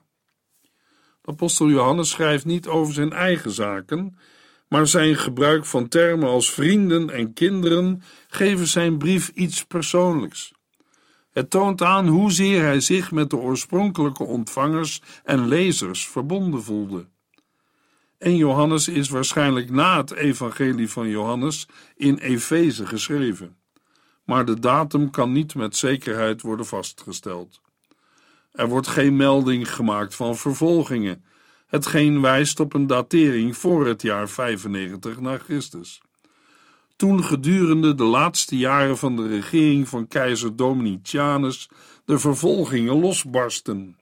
De 1.20 1.30
apostel 1.30 1.68
Johannes 1.68 2.10
schrijft 2.10 2.44
niet 2.44 2.66
over 2.66 2.94
zijn 2.94 3.12
eigen 3.12 3.50
zaken, 3.50 4.18
maar 4.68 4.86
zijn 4.86 5.16
gebruik 5.16 5.64
van 5.64 5.88
termen 5.88 6.28
als 6.28 6.50
vrienden 6.50 7.10
en 7.10 7.32
kinderen 7.32 8.02
geven 8.28 8.66
zijn 8.66 8.98
brief 8.98 9.28
iets 9.28 9.64
persoonlijks. 9.64 10.52
Het 11.32 11.50
toont 11.50 11.82
aan 11.82 12.06
hoezeer 12.06 12.62
hij 12.62 12.80
zich 12.80 13.12
met 13.12 13.30
de 13.30 13.36
oorspronkelijke 13.36 14.24
ontvangers 14.24 15.02
en 15.22 15.48
lezers 15.48 16.08
verbonden 16.08 16.62
voelde. 16.62 17.06
En 18.18 18.36
Johannes 18.36 18.88
is 18.88 19.08
waarschijnlijk 19.08 19.70
na 19.70 19.96
het 19.96 20.12
evangelie 20.12 20.90
van 20.90 21.08
Johannes 21.08 21.68
in 21.96 22.18
Efeze 22.18 22.86
geschreven. 22.86 23.56
Maar 24.24 24.44
de 24.44 24.58
datum 24.58 25.10
kan 25.10 25.32
niet 25.32 25.54
met 25.54 25.76
zekerheid 25.76 26.42
worden 26.42 26.66
vastgesteld. 26.66 27.60
Er 28.52 28.68
wordt 28.68 28.86
geen 28.86 29.16
melding 29.16 29.74
gemaakt 29.74 30.14
van 30.14 30.36
vervolgingen, 30.36 31.24
hetgeen 31.66 32.20
wijst 32.20 32.60
op 32.60 32.74
een 32.74 32.86
datering 32.86 33.56
voor 33.56 33.86
het 33.86 34.02
jaar 34.02 34.28
95 34.28 35.20
na 35.20 35.38
Christus. 35.38 36.00
Toen 36.96 37.24
gedurende 37.24 37.94
de 37.94 38.04
laatste 38.04 38.56
jaren 38.56 38.98
van 38.98 39.16
de 39.16 39.28
regering 39.28 39.88
van 39.88 40.08
keizer 40.08 40.56
Domitianus 40.56 41.68
de 42.04 42.18
vervolgingen 42.18 43.00
losbarsten. 43.00 43.96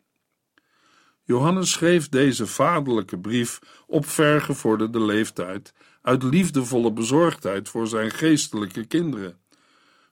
Johannes 1.32 1.70
schreef 1.70 2.08
deze 2.08 2.46
vaderlijke 2.46 3.18
brief 3.18 3.58
op 3.86 4.06
vergevorderde 4.06 5.00
leeftijd, 5.00 5.72
uit 6.02 6.22
liefdevolle 6.22 6.92
bezorgdheid 6.92 7.68
voor 7.68 7.86
zijn 7.86 8.10
geestelijke 8.10 8.84
kinderen. 8.84 9.38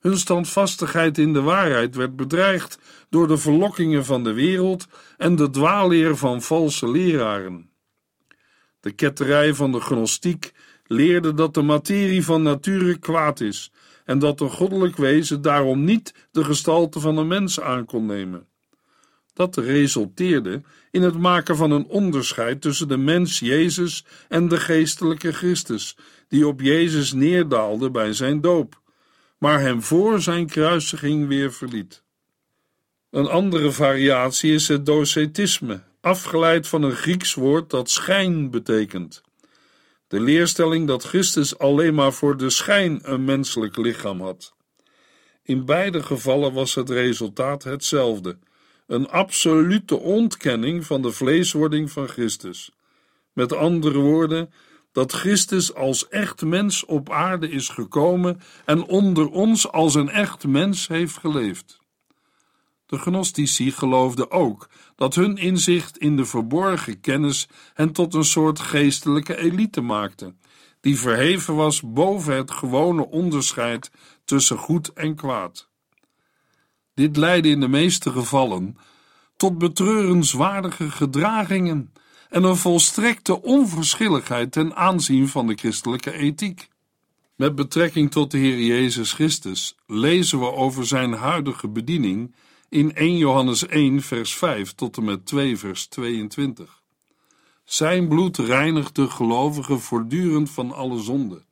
Hun 0.00 0.18
standvastigheid 0.18 1.18
in 1.18 1.32
de 1.32 1.40
waarheid 1.40 1.94
werd 1.94 2.16
bedreigd 2.16 2.78
door 3.10 3.28
de 3.28 3.36
verlokkingen 3.36 4.04
van 4.04 4.24
de 4.24 4.32
wereld 4.32 4.86
en 5.16 5.36
de 5.36 5.50
dwaalleer 5.50 6.16
van 6.16 6.42
valse 6.42 6.90
leraren. 6.90 7.70
De 8.80 8.92
ketterij 8.92 9.54
van 9.54 9.72
de 9.72 9.80
gnostiek 9.80 10.52
leerde 10.84 11.34
dat 11.34 11.54
de 11.54 11.62
materie 11.62 12.24
van 12.24 12.42
nature 12.42 12.98
kwaad 12.98 13.40
is 13.40 13.72
en 14.04 14.18
dat 14.18 14.40
een 14.40 14.50
goddelijk 14.50 14.96
wezen 14.96 15.42
daarom 15.42 15.84
niet 15.84 16.14
de 16.30 16.44
gestalte 16.44 17.00
van 17.00 17.16
een 17.16 17.28
mens 17.28 17.60
aan 17.60 17.84
kon 17.84 18.06
nemen. 18.06 18.49
Dat 19.34 19.56
resulteerde 19.56 20.62
in 20.90 21.02
het 21.02 21.18
maken 21.18 21.56
van 21.56 21.70
een 21.70 21.86
onderscheid 21.86 22.60
tussen 22.60 22.88
de 22.88 22.96
mens 22.96 23.38
Jezus 23.38 24.04
en 24.28 24.48
de 24.48 24.60
geestelijke 24.60 25.32
Christus, 25.32 25.96
die 26.28 26.46
op 26.46 26.60
Jezus 26.60 27.12
neerdaalde 27.12 27.90
bij 27.90 28.12
zijn 28.12 28.40
doop, 28.40 28.80
maar 29.38 29.60
hem 29.60 29.82
voor 29.82 30.20
zijn 30.20 30.46
kruisiging 30.46 31.28
weer 31.28 31.52
verliet. 31.52 32.02
Een 33.10 33.26
andere 33.26 33.72
variatie 33.72 34.52
is 34.52 34.68
het 34.68 34.86
docetisme, 34.86 35.82
afgeleid 36.00 36.68
van 36.68 36.82
een 36.82 36.96
Grieks 36.96 37.34
woord 37.34 37.70
dat 37.70 37.90
schijn 37.90 38.50
betekent. 38.50 39.22
De 40.08 40.20
leerstelling 40.20 40.86
dat 40.86 41.04
Christus 41.04 41.58
alleen 41.58 41.94
maar 41.94 42.12
voor 42.12 42.36
de 42.36 42.50
schijn 42.50 43.00
een 43.02 43.24
menselijk 43.24 43.76
lichaam 43.76 44.20
had. 44.20 44.54
In 45.42 45.64
beide 45.64 46.02
gevallen 46.02 46.52
was 46.52 46.74
het 46.74 46.90
resultaat 46.90 47.62
hetzelfde 47.62 48.38
een 48.90 49.08
absolute 49.08 49.98
ontkenning 49.98 50.86
van 50.86 51.02
de 51.02 51.12
vleeswording 51.12 51.90
van 51.90 52.08
Christus. 52.08 52.70
Met 53.32 53.52
andere 53.52 53.98
woorden, 53.98 54.52
dat 54.92 55.12
Christus 55.12 55.74
als 55.74 56.08
echt 56.08 56.42
mens 56.42 56.84
op 56.84 57.10
aarde 57.10 57.50
is 57.50 57.68
gekomen 57.68 58.40
en 58.64 58.82
onder 58.82 59.28
ons 59.28 59.72
als 59.72 59.94
een 59.94 60.08
echt 60.08 60.46
mens 60.46 60.88
heeft 60.88 61.18
geleefd. 61.18 61.78
De 62.86 62.98
gnostici 62.98 63.70
geloofden 63.70 64.30
ook 64.30 64.68
dat 64.96 65.14
hun 65.14 65.36
inzicht 65.36 65.98
in 65.98 66.16
de 66.16 66.24
verborgen 66.24 67.00
kennis 67.00 67.48
hen 67.74 67.92
tot 67.92 68.14
een 68.14 68.24
soort 68.24 68.60
geestelijke 68.60 69.36
elite 69.36 69.80
maakte, 69.80 70.34
die 70.80 70.98
verheven 70.98 71.54
was 71.54 71.82
boven 71.84 72.36
het 72.36 72.50
gewone 72.50 73.06
onderscheid 73.06 73.90
tussen 74.24 74.58
goed 74.58 74.92
en 74.92 75.14
kwaad. 75.14 75.69
Dit 77.00 77.16
leidde 77.16 77.48
in 77.48 77.60
de 77.60 77.68
meeste 77.68 78.10
gevallen 78.10 78.76
tot 79.36 79.58
betreurenswaardige 79.58 80.90
gedragingen 80.90 81.92
en 82.28 82.44
een 82.44 82.56
volstrekte 82.56 83.42
onverschilligheid 83.42 84.52
ten 84.52 84.76
aanzien 84.76 85.28
van 85.28 85.46
de 85.46 85.54
christelijke 85.54 86.12
ethiek. 86.12 86.68
Met 87.36 87.54
betrekking 87.54 88.10
tot 88.10 88.30
de 88.30 88.38
Heer 88.38 88.60
Jezus 88.60 89.12
Christus 89.12 89.76
lezen 89.86 90.38
we 90.38 90.52
over 90.52 90.86
zijn 90.86 91.12
huidige 91.12 91.68
bediening 91.68 92.34
in 92.68 92.94
1 92.94 93.16
Johannes 93.16 93.66
1, 93.66 94.02
vers 94.02 94.34
5 94.34 94.74
tot 94.74 94.96
en 94.96 95.04
met 95.04 95.26
2, 95.26 95.56
vers 95.56 95.86
22. 95.86 96.82
Zijn 97.64 98.08
bloed 98.08 98.38
reinigt 98.38 98.94
de 98.94 99.10
gelovigen 99.10 99.80
voortdurend 99.80 100.50
van 100.50 100.72
alle 100.72 100.98
zonde. 100.98 101.42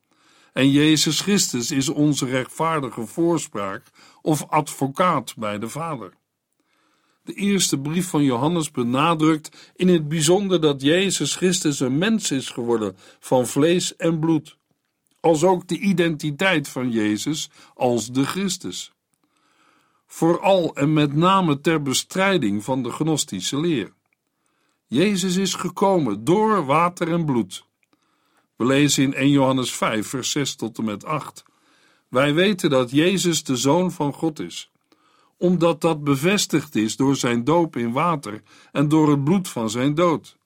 En 0.52 0.70
Jezus 0.70 1.20
Christus 1.20 1.70
is 1.70 1.88
onze 1.88 2.26
rechtvaardige 2.26 3.06
voorspraak 3.06 3.82
of 4.22 4.46
advocaat 4.48 5.36
bij 5.36 5.58
de 5.58 5.68
Vader. 5.68 6.16
De 7.22 7.34
eerste 7.34 7.78
brief 7.78 8.08
van 8.08 8.22
Johannes 8.22 8.70
benadrukt 8.70 9.72
in 9.76 9.88
het 9.88 10.08
bijzonder 10.08 10.60
dat 10.60 10.82
Jezus 10.82 11.36
Christus 11.36 11.80
een 11.80 11.98
mens 11.98 12.30
is 12.30 12.50
geworden 12.50 12.96
van 13.20 13.46
vlees 13.46 13.96
en 13.96 14.18
bloed, 14.18 14.56
als 15.20 15.42
ook 15.42 15.68
de 15.68 15.78
identiteit 15.78 16.68
van 16.68 16.90
Jezus 16.90 17.50
als 17.74 18.12
de 18.12 18.24
Christus. 18.24 18.92
Vooral 20.06 20.74
en 20.74 20.92
met 20.92 21.14
name 21.14 21.60
ter 21.60 21.82
bestrijding 21.82 22.64
van 22.64 22.82
de 22.82 22.90
gnostische 22.90 23.60
leer. 23.60 23.92
Jezus 24.86 25.36
is 25.36 25.54
gekomen 25.54 26.24
door 26.24 26.64
water 26.64 27.12
en 27.12 27.24
bloed. 27.24 27.66
We 28.56 28.64
lezen 28.64 29.02
in 29.02 29.14
1 29.14 29.30
Johannes 29.30 29.74
5, 29.74 30.06
vers 30.06 30.30
6 30.30 30.54
tot 30.54 30.78
en 30.78 30.84
met 30.84 31.04
8. 31.04 31.44
Wij 32.08 32.34
weten 32.34 32.70
dat 32.70 32.90
Jezus 32.90 33.44
de 33.44 33.56
Zoon 33.56 33.92
van 33.92 34.12
God 34.12 34.40
is 34.40 34.70
omdat 35.38 35.80
dat 35.80 36.04
bevestigd 36.04 36.76
is 36.76 36.96
door 36.96 37.16
zijn 37.16 37.44
doop 37.44 37.76
in 37.76 37.92
water 37.92 38.42
en 38.72 38.88
door 38.88 39.10
het 39.10 39.24
bloed 39.24 39.48
van 39.48 39.70
zijn 39.70 39.94
dood. 39.94 40.36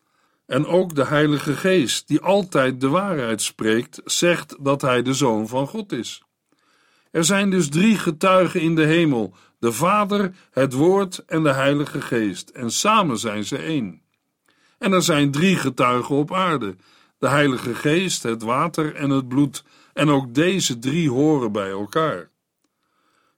En 0.47 0.67
ook 0.67 0.95
de 0.95 1.05
Heilige 1.05 1.55
Geest, 1.55 2.09
die 2.09 2.21
altijd 2.21 2.81
de 2.81 2.89
waarheid 2.89 3.43
spreekt, 3.43 4.01
zegt 4.05 4.57
dat 4.61 4.83
hij 4.83 5.03
de 5.03 5.15
Zoon 5.15 5.49
van 5.49 5.67
God 5.67 5.93
is. 5.93 6.23
Er 7.11 7.25
zijn 7.25 7.51
dus 7.51 7.69
drie 7.69 7.99
getuigen 7.99 8.61
in 8.61 8.75
de 8.75 8.85
hemel: 8.85 9.35
de 9.59 9.73
Vader, 9.73 10.35
het 10.51 10.73
Woord 10.73 11.25
en 11.27 11.43
de 11.43 11.53
Heilige 11.53 12.01
Geest, 12.01 12.49
en 12.49 12.71
samen 12.71 13.19
zijn 13.19 13.45
ze 13.45 13.57
één. 13.57 14.03
En 14.79 14.93
er 14.93 15.03
zijn 15.03 15.31
drie 15.31 15.57
getuigen 15.57 16.15
op 16.17 16.33
aarde: 16.33 16.77
de 17.19 17.29
Heilige 17.29 17.75
Geest, 17.75 18.23
het 18.23 18.43
water 18.43 18.95
en 18.95 19.11
het 19.11 19.29
bloed, 19.29 19.65
en 19.93 20.09
ook 20.09 20.35
deze 20.35 20.79
drie 20.79 21.11
horen 21.11 21.53
bij 21.53 21.71
elkaar. 21.71 22.31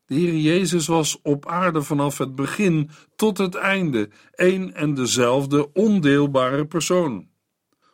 De 0.07 0.15
Heer 0.15 0.37
Jezus 0.37 0.87
was 0.87 1.19
op 1.23 1.47
aarde 1.47 1.83
vanaf 1.83 2.19
het 2.19 2.35
begin 2.35 2.91
tot 3.17 3.39
het 3.39 3.55
einde 3.55 4.09
één 4.35 4.75
en 4.75 4.95
dezelfde 4.95 5.73
ondeelbare 5.73 6.67
persoon. 6.67 7.29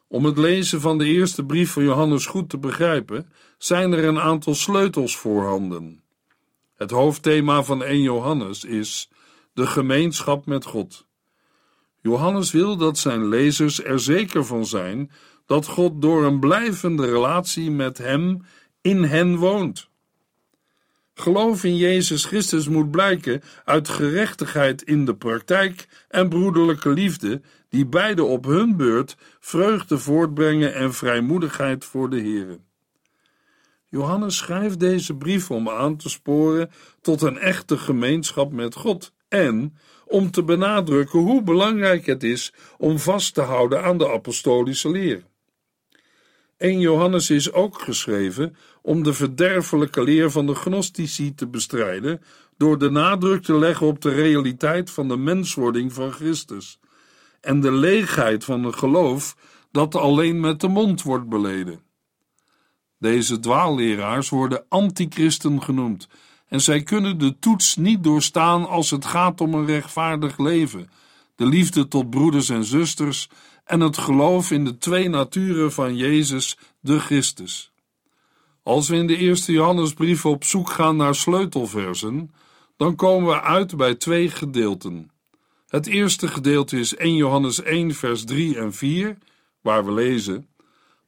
Om 0.09 0.25
het 0.25 0.39
lezen 0.39 0.81
van 0.81 0.99
de 0.99 1.05
eerste 1.05 1.45
brief 1.45 1.73
van 1.73 1.85
Johannes 1.85 2.27
goed 2.27 2.49
te 2.49 2.59
begrijpen, 2.59 3.33
zijn 3.59 3.93
er 3.93 4.05
een 4.05 4.21
aantal 4.21 4.55
sleutels 4.55 5.17
voorhanden. 5.17 6.03
Het 6.75 6.91
hoofdthema 6.91 7.63
van 7.63 7.83
1 7.83 8.03
Johannes 8.03 8.65
is 8.65 9.11
de 9.53 9.67
gemeenschap 9.67 10.47
met 10.47 10.65
God. 10.65 11.07
Johannes 12.03 12.51
wil 12.51 12.77
dat 12.77 12.99
zijn 12.99 13.29
lezers 13.29 13.85
er 13.85 14.01
zeker 14.01 14.45
van 14.45 14.67
zijn 14.67 15.11
dat 15.51 15.67
God 15.67 16.03
door 16.03 16.25
een 16.25 16.41
blijvende 16.41 17.07
relatie 17.07 17.71
met 17.71 17.99
hem 17.99 18.43
in 18.81 19.03
hen 19.03 19.37
woont. 19.37 19.89
Geloof 21.15 21.65
in 21.65 21.77
Jezus 21.77 22.25
Christus 22.25 22.69
moet 22.69 22.91
blijken 22.91 23.43
uit 23.65 23.89
gerechtigheid 23.89 24.83
in 24.83 25.05
de 25.05 25.15
praktijk 25.15 25.89
en 26.09 26.29
broederlijke 26.29 26.89
liefde, 26.89 27.41
die 27.69 27.87
beide 27.87 28.25
op 28.25 28.45
hun 28.45 28.77
beurt 28.77 29.17
vreugde 29.41 29.99
voortbrengen 29.99 30.75
en 30.75 30.95
vrijmoedigheid 30.95 31.85
voor 31.85 32.11
de 32.11 32.21
Here. 32.21 32.59
Johannes 33.89 34.37
schrijft 34.37 34.81
deze 34.81 35.17
brief 35.17 35.51
om 35.51 35.69
aan 35.69 35.97
te 35.97 36.09
sporen 36.09 36.71
tot 37.01 37.23
een 37.23 37.39
echte 37.39 37.79
gemeenschap 37.79 38.53
met 38.53 38.75
God 38.75 39.13
en 39.29 39.77
om 40.07 40.31
te 40.31 40.43
benadrukken 40.43 41.19
hoe 41.19 41.43
belangrijk 41.43 42.07
het 42.07 42.23
is 42.23 42.53
om 42.79 42.99
vast 42.99 43.35
te 43.35 43.41
houden 43.41 43.83
aan 43.83 43.99
de 43.99 44.13
apostolische 44.13 44.91
leer. 44.91 45.29
1 46.61 46.81
Johannes 46.81 47.31
is 47.31 47.53
ook 47.53 47.81
geschreven 47.81 48.57
om 48.83 49.03
de 49.03 49.13
verderfelijke 49.13 50.03
leer 50.03 50.31
van 50.31 50.47
de 50.47 50.55
gnostici 50.55 51.35
te 51.35 51.47
bestrijden 51.47 52.23
door 52.57 52.79
de 52.79 52.91
nadruk 52.91 53.43
te 53.43 53.59
leggen 53.59 53.87
op 53.87 54.01
de 54.01 54.11
realiteit 54.11 54.91
van 54.91 55.09
de 55.09 55.17
menswording 55.17 55.93
van 55.93 56.13
Christus 56.13 56.79
en 57.41 57.61
de 57.61 57.73
leegheid 57.73 58.45
van 58.45 58.65
een 58.65 58.75
geloof 58.75 59.37
dat 59.71 59.95
alleen 59.95 60.41
met 60.41 60.61
de 60.61 60.69
mond 60.69 61.03
wordt 61.03 61.29
beleden. 61.29 61.81
Deze 62.99 63.41
dwaalleraars 63.41 64.29
worden 64.29 64.65
antichristen 64.69 65.63
genoemd 65.63 66.09
en 66.49 66.61
zij 66.61 66.83
kunnen 66.83 67.19
de 67.19 67.39
toets 67.39 67.77
niet 67.77 68.05
doorstaan 68.05 68.69
als 68.69 68.91
het 68.91 69.05
gaat 69.05 69.41
om 69.41 69.55
een 69.55 69.67
rechtvaardig 69.67 70.39
leven, 70.39 70.91
de 71.37 71.47
liefde 71.47 71.89
tot 71.89 72.11
broeders 72.11 72.49
en 72.49 72.65
zusters 72.65 73.29
en 73.71 73.81
het 73.81 73.99
geloof 73.99 74.51
in 74.51 74.65
de 74.65 74.79
twee 74.79 75.09
naturen 75.09 75.73
van 75.73 75.97
Jezus, 75.97 76.59
de 76.81 76.99
Christus. 76.99 77.73
Als 78.63 78.89
we 78.89 78.97
in 78.97 79.07
de 79.07 79.17
eerste 79.17 79.53
Johannesbrief 79.53 80.27
op 80.27 80.45
zoek 80.45 80.71
gaan 80.71 80.97
naar 80.97 81.15
sleutelversen, 81.15 82.35
dan 82.77 82.95
komen 82.95 83.29
we 83.29 83.41
uit 83.41 83.77
bij 83.77 83.95
twee 83.95 84.31
gedeelten. 84.31 85.11
Het 85.69 85.87
eerste 85.87 86.29
gedeelte 86.29 86.79
is 86.79 86.97
1 86.97 87.15
Johannes 87.15 87.63
1, 87.63 87.95
vers 87.95 88.25
3 88.25 88.59
en 88.59 88.73
4, 88.73 89.19
waar 89.61 89.85
we 89.85 89.93
lezen: 89.93 90.49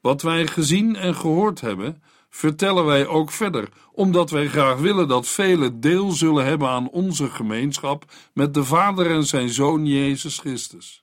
Wat 0.01 0.23
wij 0.23 0.47
gezien 0.47 0.97
en 0.97 1.15
gehoord 1.15 1.61
hebben, 1.61 2.03
vertellen 2.31 2.85
wij 2.85 3.07
ook 3.07 3.31
verder, 3.31 3.69
omdat 3.93 4.31
wij 4.31 4.49
graag 4.49 4.79
willen 4.79 5.09
dat 5.09 5.29
velen 5.29 5.81
deel 5.81 6.11
zullen 6.11 6.45
hebben 6.45 6.69
aan 6.69 6.89
onze 6.89 7.31
gemeenschap 7.31 8.05
met 8.35 8.55
de 8.55 8.65
Vader 8.65 9.11
en 9.11 9.25
zijn 9.25 9.49
Zoon 9.49 9.87
Jezus 9.87 10.39
Christus. 10.39 11.02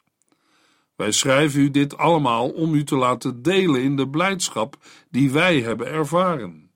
Wij 1.00 1.12
schrijven 1.12 1.62
u 1.62 1.72
dit 1.72 1.98
allemaal 1.98 2.50
om 2.50 2.74
u 2.74 2.84
te 2.84 2.96
laten 2.96 3.42
delen 3.42 3.82
in 3.82 3.96
de 3.96 4.10
blijdschap 4.10 4.78
die 5.10 5.32
wij 5.32 5.62
hebben 5.62 5.88
ervaren. 5.88 6.72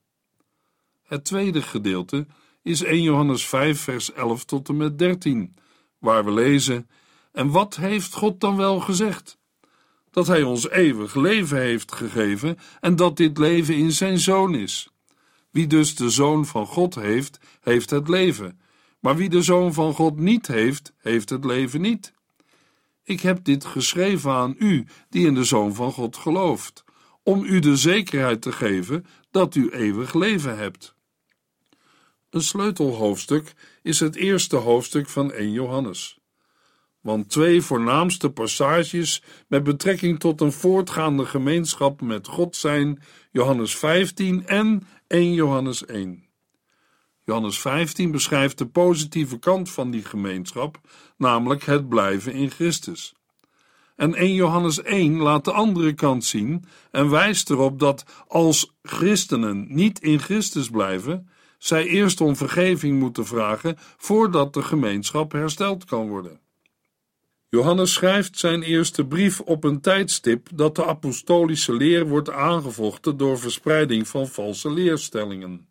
Het 1.03 1.25
tweede 1.25 1.61
gedeelte 1.61 2.27
is 2.61 2.83
1 2.83 3.01
Johannes 3.01 3.47
5, 3.47 3.79
vers 3.79 4.13
11 4.13 4.45
tot 4.45 4.69
en 4.69 4.77
met 4.77 4.99
13, 4.99 5.55
waar 5.97 6.25
we 6.25 6.31
lezen: 6.31 6.89
En 7.31 7.49
wat 7.49 7.75
heeft 7.75 8.13
God 8.13 8.39
dan 8.39 8.57
wel 8.57 8.79
gezegd? 8.79 9.37
Dat 10.11 10.27
Hij 10.27 10.43
ons 10.43 10.69
eeuwig 10.69 11.15
leven 11.15 11.57
heeft 11.57 11.91
gegeven 11.91 12.57
en 12.79 12.95
dat 12.95 13.17
dit 13.17 13.37
leven 13.37 13.75
in 13.75 13.91
Zijn 13.91 14.19
Zoon 14.19 14.55
is. 14.55 14.89
Wie 15.49 15.67
dus 15.67 15.95
de 15.95 16.09
Zoon 16.09 16.45
van 16.45 16.65
God 16.65 16.95
heeft, 16.95 17.39
heeft 17.61 17.89
het 17.89 18.07
leven, 18.07 18.59
maar 18.99 19.15
wie 19.15 19.29
de 19.29 19.41
Zoon 19.41 19.73
van 19.73 19.93
God 19.93 20.17
niet 20.19 20.47
heeft, 20.47 20.93
heeft 20.97 21.29
het 21.29 21.45
leven 21.45 21.81
niet. 21.81 22.13
Ik 23.03 23.21
heb 23.21 23.43
dit 23.43 23.65
geschreven 23.65 24.31
aan 24.31 24.55
u, 24.57 24.85
die 25.09 25.27
in 25.27 25.33
de 25.33 25.43
Zoon 25.43 25.73
van 25.73 25.91
God 25.91 26.17
gelooft, 26.17 26.83
om 27.23 27.43
u 27.43 27.59
de 27.59 27.75
zekerheid 27.75 28.41
te 28.41 28.51
geven 28.51 29.05
dat 29.31 29.55
u 29.55 29.69
eeuwig 29.69 30.13
leven 30.13 30.57
hebt. 30.57 30.95
Een 32.29 32.41
sleutelhoofdstuk 32.41 33.53
is 33.81 33.99
het 33.99 34.15
eerste 34.15 34.55
hoofdstuk 34.55 35.09
van 35.09 35.31
1 35.31 35.51
Johannes. 35.51 36.19
Want 37.01 37.29
twee 37.29 37.61
voornaamste 37.61 38.29
passages 38.29 39.23
met 39.47 39.63
betrekking 39.63 40.19
tot 40.19 40.41
een 40.41 40.51
voortgaande 40.51 41.25
gemeenschap 41.25 42.01
met 42.01 42.27
God 42.27 42.55
zijn 42.55 43.01
Johannes 43.31 43.75
15 43.75 44.47
en 44.47 44.87
1 45.07 45.33
Johannes 45.33 45.85
1. 45.85 46.32
Johannes 47.25 47.59
15 47.59 48.11
beschrijft 48.11 48.57
de 48.57 48.65
positieve 48.65 49.39
kant 49.39 49.69
van 49.69 49.91
die 49.91 50.05
gemeenschap, 50.05 50.79
namelijk 51.17 51.63
het 51.63 51.89
blijven 51.89 52.33
in 52.33 52.49
Christus. 52.49 53.13
En 53.95 54.15
1 54.15 54.33
Johannes 54.33 54.81
1 54.81 55.17
laat 55.17 55.45
de 55.45 55.51
andere 55.51 55.93
kant 55.93 56.25
zien 56.25 56.65
en 56.91 57.09
wijst 57.09 57.49
erop 57.49 57.79
dat 57.79 58.05
als 58.27 58.73
christenen 58.81 59.65
niet 59.69 59.99
in 59.99 60.19
Christus 60.19 60.69
blijven, 60.69 61.29
zij 61.57 61.85
eerst 61.85 62.21
om 62.21 62.35
vergeving 62.35 62.99
moeten 62.99 63.25
vragen 63.25 63.77
voordat 63.97 64.53
de 64.53 64.61
gemeenschap 64.61 65.31
hersteld 65.31 65.85
kan 65.85 66.07
worden. 66.07 66.39
Johannes 67.49 67.93
schrijft 67.93 68.39
zijn 68.39 68.61
eerste 68.61 69.05
brief 69.05 69.39
op 69.39 69.63
een 69.63 69.81
tijdstip 69.81 70.47
dat 70.53 70.75
de 70.75 70.85
apostolische 70.85 71.73
leer 71.73 72.07
wordt 72.07 72.29
aangevochten 72.29 73.17
door 73.17 73.39
verspreiding 73.39 74.07
van 74.07 74.27
valse 74.27 74.71
leerstellingen 74.71 75.67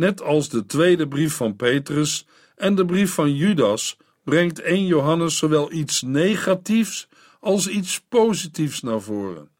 net 0.00 0.22
als 0.22 0.48
de 0.48 0.66
tweede 0.66 1.08
brief 1.08 1.34
van 1.34 1.56
Petrus 1.56 2.26
en 2.56 2.74
de 2.74 2.84
brief 2.84 3.14
van 3.14 3.34
Judas 3.34 3.96
brengt 4.24 4.60
1 4.60 4.86
Johannes 4.86 5.36
zowel 5.36 5.72
iets 5.72 6.02
negatiefs 6.02 7.08
als 7.40 7.68
iets 7.68 8.00
positiefs 8.08 8.80
naar 8.82 9.00
voren. 9.00 9.50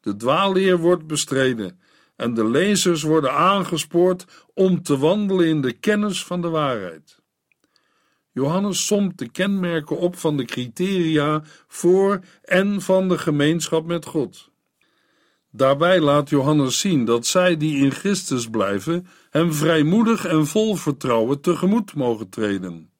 De 0.00 0.16
dwaalleer 0.16 0.78
wordt 0.78 1.06
bestreden 1.06 1.80
en 2.16 2.34
de 2.34 2.48
lezers 2.48 3.02
worden 3.02 3.32
aangespoord 3.32 4.24
om 4.54 4.82
te 4.82 4.98
wandelen 4.98 5.46
in 5.46 5.60
de 5.60 5.72
kennis 5.72 6.24
van 6.24 6.40
de 6.40 6.48
waarheid. 6.48 7.18
Johannes 8.32 8.86
somt 8.86 9.18
de 9.18 9.30
kenmerken 9.30 9.98
op 9.98 10.16
van 10.16 10.36
de 10.36 10.44
criteria 10.44 11.42
voor 11.66 12.20
en 12.42 12.80
van 12.80 13.08
de 13.08 13.18
gemeenschap 13.18 13.86
met 13.86 14.04
God. 14.04 14.50
Daarbij 15.50 16.00
laat 16.00 16.28
Johannes 16.28 16.80
zien 16.80 17.04
dat 17.04 17.26
zij 17.26 17.56
die 17.56 17.76
in 17.76 17.90
Christus 17.90 18.50
blijven, 18.50 19.06
hem 19.30 19.52
vrijmoedig 19.52 20.24
en 20.24 20.46
vol 20.46 20.74
vertrouwen 20.74 21.40
tegemoet 21.40 21.94
mogen 21.94 22.28
treden. 22.28 22.90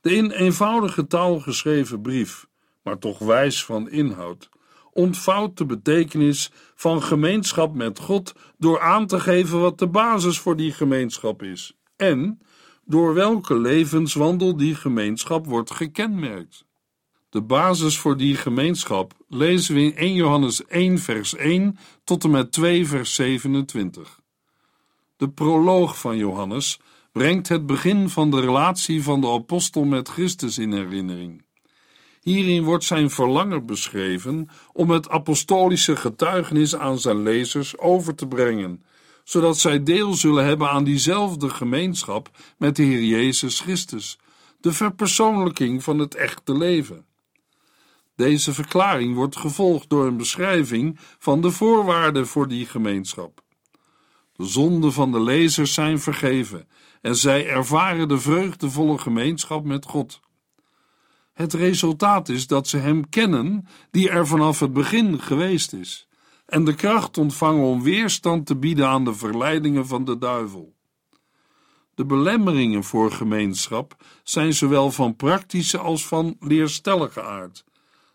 De 0.00 0.14
in 0.14 0.30
eenvoudige 0.30 1.06
taal 1.06 1.40
geschreven 1.40 2.00
brief, 2.00 2.46
maar 2.82 2.98
toch 2.98 3.18
wijs 3.18 3.64
van 3.64 3.90
inhoud, 3.90 4.48
ontvouwt 4.92 5.58
de 5.58 5.66
betekenis 5.66 6.50
van 6.74 7.02
gemeenschap 7.02 7.74
met 7.74 7.98
God 7.98 8.32
door 8.58 8.80
aan 8.80 9.06
te 9.06 9.20
geven 9.20 9.60
wat 9.60 9.78
de 9.78 9.88
basis 9.88 10.38
voor 10.38 10.56
die 10.56 10.72
gemeenschap 10.72 11.42
is 11.42 11.76
en 11.96 12.40
door 12.84 13.14
welke 13.14 13.58
levenswandel 13.58 14.56
die 14.56 14.74
gemeenschap 14.74 15.46
wordt 15.46 15.70
gekenmerkt. 15.70 16.64
De 17.34 17.42
basis 17.42 17.98
voor 17.98 18.16
die 18.16 18.36
gemeenschap 18.36 19.12
lezen 19.28 19.74
we 19.74 19.82
in 19.82 19.96
1 19.96 20.14
Johannes 20.14 20.66
1, 20.66 20.98
vers 20.98 21.34
1 21.34 21.78
tot 22.04 22.24
en 22.24 22.30
met 22.30 22.52
2, 22.52 22.86
vers 22.86 23.14
27. 23.14 24.20
De 25.16 25.28
proloog 25.28 25.98
van 25.98 26.16
Johannes 26.16 26.80
brengt 27.12 27.48
het 27.48 27.66
begin 27.66 28.08
van 28.08 28.30
de 28.30 28.40
relatie 28.40 29.02
van 29.02 29.20
de 29.20 29.30
apostel 29.30 29.84
met 29.84 30.08
Christus 30.08 30.58
in 30.58 30.72
herinnering. 30.72 31.44
Hierin 32.20 32.62
wordt 32.64 32.84
zijn 32.84 33.10
verlangen 33.10 33.66
beschreven 33.66 34.48
om 34.72 34.90
het 34.90 35.08
apostolische 35.08 35.96
getuigenis 35.96 36.76
aan 36.76 36.98
zijn 36.98 37.22
lezers 37.22 37.78
over 37.78 38.14
te 38.14 38.26
brengen, 38.26 38.84
zodat 39.24 39.58
zij 39.58 39.82
deel 39.82 40.12
zullen 40.12 40.44
hebben 40.44 40.70
aan 40.70 40.84
diezelfde 40.84 41.50
gemeenschap 41.50 42.30
met 42.58 42.76
de 42.76 42.82
Heer 42.82 43.04
Jezus 43.04 43.60
Christus, 43.60 44.18
de 44.60 44.72
verpersoonlijking 44.72 45.82
van 45.84 45.98
het 45.98 46.14
echte 46.14 46.56
leven. 46.56 47.12
Deze 48.16 48.54
verklaring 48.54 49.14
wordt 49.14 49.36
gevolgd 49.36 49.88
door 49.88 50.06
een 50.06 50.16
beschrijving 50.16 50.98
van 51.18 51.40
de 51.40 51.50
voorwaarden 51.50 52.26
voor 52.26 52.48
die 52.48 52.66
gemeenschap. 52.66 53.42
De 54.32 54.44
zonden 54.44 54.92
van 54.92 55.12
de 55.12 55.20
lezers 55.20 55.74
zijn 55.74 56.00
vergeven 56.00 56.68
en 57.00 57.16
zij 57.16 57.48
ervaren 57.48 58.08
de 58.08 58.18
vreugdevolle 58.18 58.98
gemeenschap 58.98 59.64
met 59.64 59.84
God. 59.84 60.20
Het 61.32 61.52
resultaat 61.52 62.28
is 62.28 62.46
dat 62.46 62.68
ze 62.68 62.76
Hem 62.76 63.08
kennen 63.08 63.66
die 63.90 64.10
er 64.10 64.26
vanaf 64.26 64.60
het 64.60 64.72
begin 64.72 65.20
geweest 65.20 65.72
is, 65.72 66.08
en 66.46 66.64
de 66.64 66.74
kracht 66.74 67.18
ontvangen 67.18 67.64
om 67.64 67.82
weerstand 67.82 68.46
te 68.46 68.56
bieden 68.56 68.88
aan 68.88 69.04
de 69.04 69.14
verleidingen 69.14 69.86
van 69.86 70.04
de 70.04 70.18
duivel. 70.18 70.74
De 71.94 72.04
belemmeringen 72.04 72.84
voor 72.84 73.12
gemeenschap 73.12 73.96
zijn 74.22 74.52
zowel 74.52 74.90
van 74.90 75.16
praktische 75.16 75.78
als 75.78 76.06
van 76.06 76.36
leerstellige 76.40 77.22
aard 77.22 77.64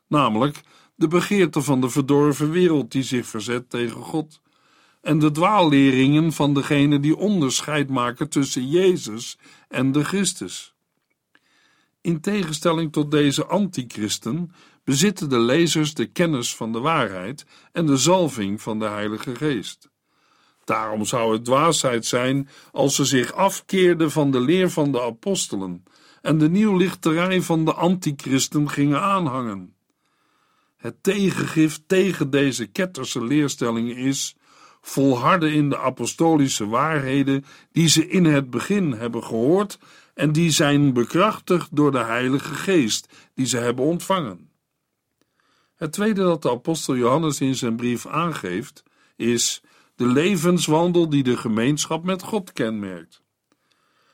namelijk 0.09 0.61
de 0.95 1.07
begeerte 1.07 1.61
van 1.61 1.81
de 1.81 1.89
verdorven 1.89 2.51
wereld 2.51 2.91
die 2.91 3.03
zich 3.03 3.25
verzet 3.25 3.69
tegen 3.69 4.01
God, 4.01 4.41
en 5.01 5.19
de 5.19 5.31
dwaalleringen 5.31 6.31
van 6.33 6.53
degene 6.53 6.99
die 6.99 7.17
onderscheid 7.17 7.89
maken 7.89 8.29
tussen 8.29 8.67
Jezus 8.67 9.37
en 9.67 9.91
de 9.91 10.03
Christus. 10.03 10.73
In 12.01 12.21
tegenstelling 12.21 12.91
tot 12.91 13.11
deze 13.11 13.45
antichristen 13.45 14.51
bezitten 14.83 15.29
de 15.29 15.39
lezers 15.39 15.93
de 15.93 16.05
kennis 16.05 16.55
van 16.55 16.71
de 16.71 16.79
waarheid 16.79 17.45
en 17.71 17.85
de 17.85 17.97
zalving 17.97 18.61
van 18.61 18.79
de 18.79 18.85
Heilige 18.85 19.35
Geest. 19.35 19.89
Daarom 20.63 21.05
zou 21.05 21.33
het 21.33 21.45
dwaasheid 21.45 22.05
zijn 22.05 22.49
als 22.71 22.95
ze 22.95 23.05
zich 23.05 23.33
afkeerden 23.33 24.11
van 24.11 24.31
de 24.31 24.39
leer 24.39 24.69
van 24.69 24.91
de 24.91 25.01
apostelen 25.01 25.83
en 26.21 26.37
de 26.37 26.49
nieuwlichterij 26.49 27.41
van 27.41 27.65
de 27.65 27.73
antichristen 27.73 28.69
gingen 28.69 29.01
aanhangen. 29.01 29.75
Het 30.79 31.03
tegengif 31.03 31.79
tegen 31.87 32.29
deze 32.29 32.65
ketterse 32.65 33.23
leerstellingen 33.23 33.95
is 33.95 34.35
volharden 34.81 35.53
in 35.53 35.69
de 35.69 35.77
apostolische 35.77 36.67
waarheden 36.67 37.45
die 37.71 37.87
ze 37.87 38.07
in 38.07 38.25
het 38.25 38.49
begin 38.49 38.91
hebben 38.91 39.23
gehoord 39.23 39.79
en 40.13 40.31
die 40.31 40.51
zijn 40.51 40.93
bekrachtigd 40.93 41.75
door 41.75 41.91
de 41.91 42.03
Heilige 42.03 42.53
Geest 42.53 43.07
die 43.35 43.45
ze 43.45 43.57
hebben 43.57 43.85
ontvangen. 43.85 44.49
Het 45.75 45.91
tweede 45.91 46.21
dat 46.21 46.41
de 46.41 46.49
apostel 46.49 46.95
Johannes 46.95 47.41
in 47.41 47.55
zijn 47.55 47.75
brief 47.75 48.07
aangeeft 48.07 48.83
is 49.15 49.61
de 49.95 50.05
levenswandel 50.05 51.09
die 51.09 51.23
de 51.23 51.37
gemeenschap 51.37 52.03
met 52.03 52.23
God 52.23 52.51
kenmerkt. 52.51 53.21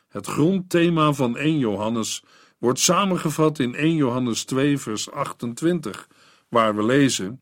Het 0.08 0.28
grondthema 0.28 1.14
van 1.14 1.38
1 1.38 1.58
Johannes 1.58 2.24
wordt 2.58 2.80
samengevat 2.80 3.60
in 3.60 3.76
1 3.76 3.96
Johannes 3.96 4.44
2 4.44 4.78
vers 4.78 5.12
28 5.12 6.08
waar 6.56 6.76
we 6.76 6.84
lezen: 6.84 7.42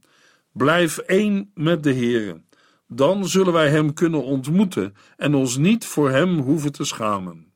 Blijf 0.51 0.97
één 0.97 1.51
met 1.53 1.83
de 1.83 1.93
Heere, 1.93 2.41
dan 2.87 3.27
zullen 3.27 3.53
wij 3.53 3.69
Hem 3.69 3.93
kunnen 3.93 4.23
ontmoeten 4.23 4.95
en 5.17 5.35
ons 5.35 5.57
niet 5.57 5.85
voor 5.85 6.09
Hem 6.09 6.39
hoeven 6.39 6.71
te 6.71 6.83
schamen. 6.83 7.51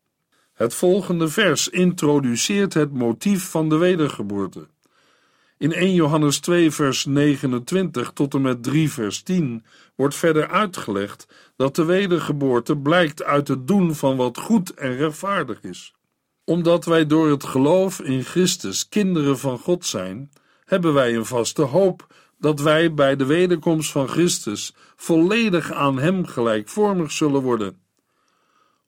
Het 0.53 0.73
volgende 0.73 1.27
vers 1.27 1.69
introduceert 1.69 2.73
het 2.73 2.93
motief 2.93 3.49
van 3.49 3.69
de 3.69 3.77
wedergeboorte. 3.77 4.67
In 5.57 5.73
1 5.73 5.93
Johannes 5.93 6.39
2, 6.39 6.71
vers 6.71 7.05
29 7.05 8.11
tot 8.11 8.33
en 8.33 8.41
met 8.41 8.63
3, 8.63 8.91
vers 8.91 9.21
10 9.21 9.65
wordt 9.95 10.15
verder 10.15 10.47
uitgelegd 10.47 11.27
dat 11.55 11.75
de 11.75 11.85
wedergeboorte 11.85 12.77
blijkt 12.77 13.23
uit 13.23 13.47
het 13.47 13.67
doen 13.67 13.95
van 13.95 14.17
wat 14.17 14.37
goed 14.37 14.73
en 14.73 14.95
rechtvaardig 14.95 15.61
is. 15.61 15.93
Omdat 16.43 16.85
wij 16.85 17.05
door 17.05 17.29
het 17.29 17.43
geloof 17.43 18.01
in 18.01 18.23
Christus 18.23 18.89
kinderen 18.89 19.39
van 19.39 19.59
God 19.59 19.85
zijn, 19.85 20.29
hebben 20.67 20.93
wij 20.93 21.15
een 21.15 21.25
vaste 21.25 21.61
hoop 21.61 22.07
dat 22.39 22.59
wij 22.59 22.93
bij 22.93 23.15
de 23.15 23.25
wederkomst 23.25 23.91
van 23.91 24.07
Christus 24.07 24.73
volledig 24.95 25.71
aan 25.71 25.99
Hem 25.99 26.25
gelijkvormig 26.25 27.11
zullen 27.11 27.41
worden. 27.41 27.77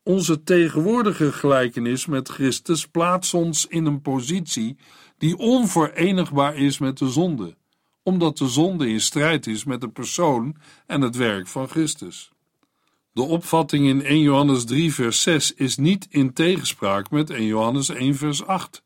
Onze 0.04 0.44
tegenwoordige 0.44 1.32
gelijkenis 1.32 2.06
met 2.06 2.30
Christus 2.30 2.88
plaatst 2.88 3.34
ons 3.34 3.66
in 3.66 3.86
een 3.86 4.02
positie 4.02 4.78
die 5.18 5.38
onverenigbaar 5.38 6.56
is 6.56 6.78
met 6.78 6.98
de 6.98 7.10
zonde, 7.10 7.56
omdat 8.04 8.38
de 8.38 8.48
zonde 8.48 8.90
in 8.90 9.02
strijd 9.02 9.48
is 9.48 9.64
met 9.64 9.82
de 9.82 9.90
persoon 9.90 10.56
en 10.86 11.02
het 11.02 11.16
werk 11.16 11.48
van 11.48 11.68
Christus. 11.68 12.32
De 13.12 13.22
opvatting 13.22 13.88
in 13.88 14.06
1 14.06 14.22
Johannes 14.22 14.66
3, 14.66 14.94
vers 14.94 15.22
6 15.22 15.54
is 15.54 15.78
niet 15.78 16.08
in 16.10 16.34
tegenspraak 16.34 17.10
met 17.10 17.30
1 17.30 17.46
Johannes 17.46 17.90
1, 17.90 18.16
vers 18.16 18.46
8 18.46 18.84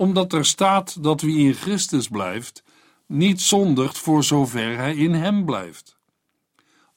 omdat 0.00 0.32
er 0.32 0.44
staat 0.44 1.02
dat 1.02 1.20
wie 1.20 1.38
in 1.38 1.54
Christus 1.54 2.08
blijft, 2.08 2.62
niet 3.06 3.40
zondigt 3.40 3.98
voor 3.98 4.24
zover 4.24 4.76
hij 4.76 4.94
in 4.94 5.14
hem 5.14 5.44
blijft. 5.44 5.98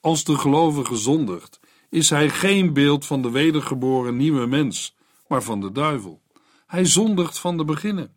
Als 0.01 0.23
de 0.23 0.37
gelovige 0.37 0.95
zondigt, 0.95 1.59
is 1.89 2.09
hij 2.09 2.29
geen 2.29 2.73
beeld 2.73 3.05
van 3.05 3.21
de 3.21 3.29
wedergeboren 3.29 4.17
nieuwe 4.17 4.45
mens, 4.45 4.95
maar 5.27 5.43
van 5.43 5.61
de 5.61 5.71
duivel. 5.71 6.21
Hij 6.67 6.85
zondigt 6.85 7.39
van 7.39 7.57
de 7.57 7.65
beginnen. 7.65 8.15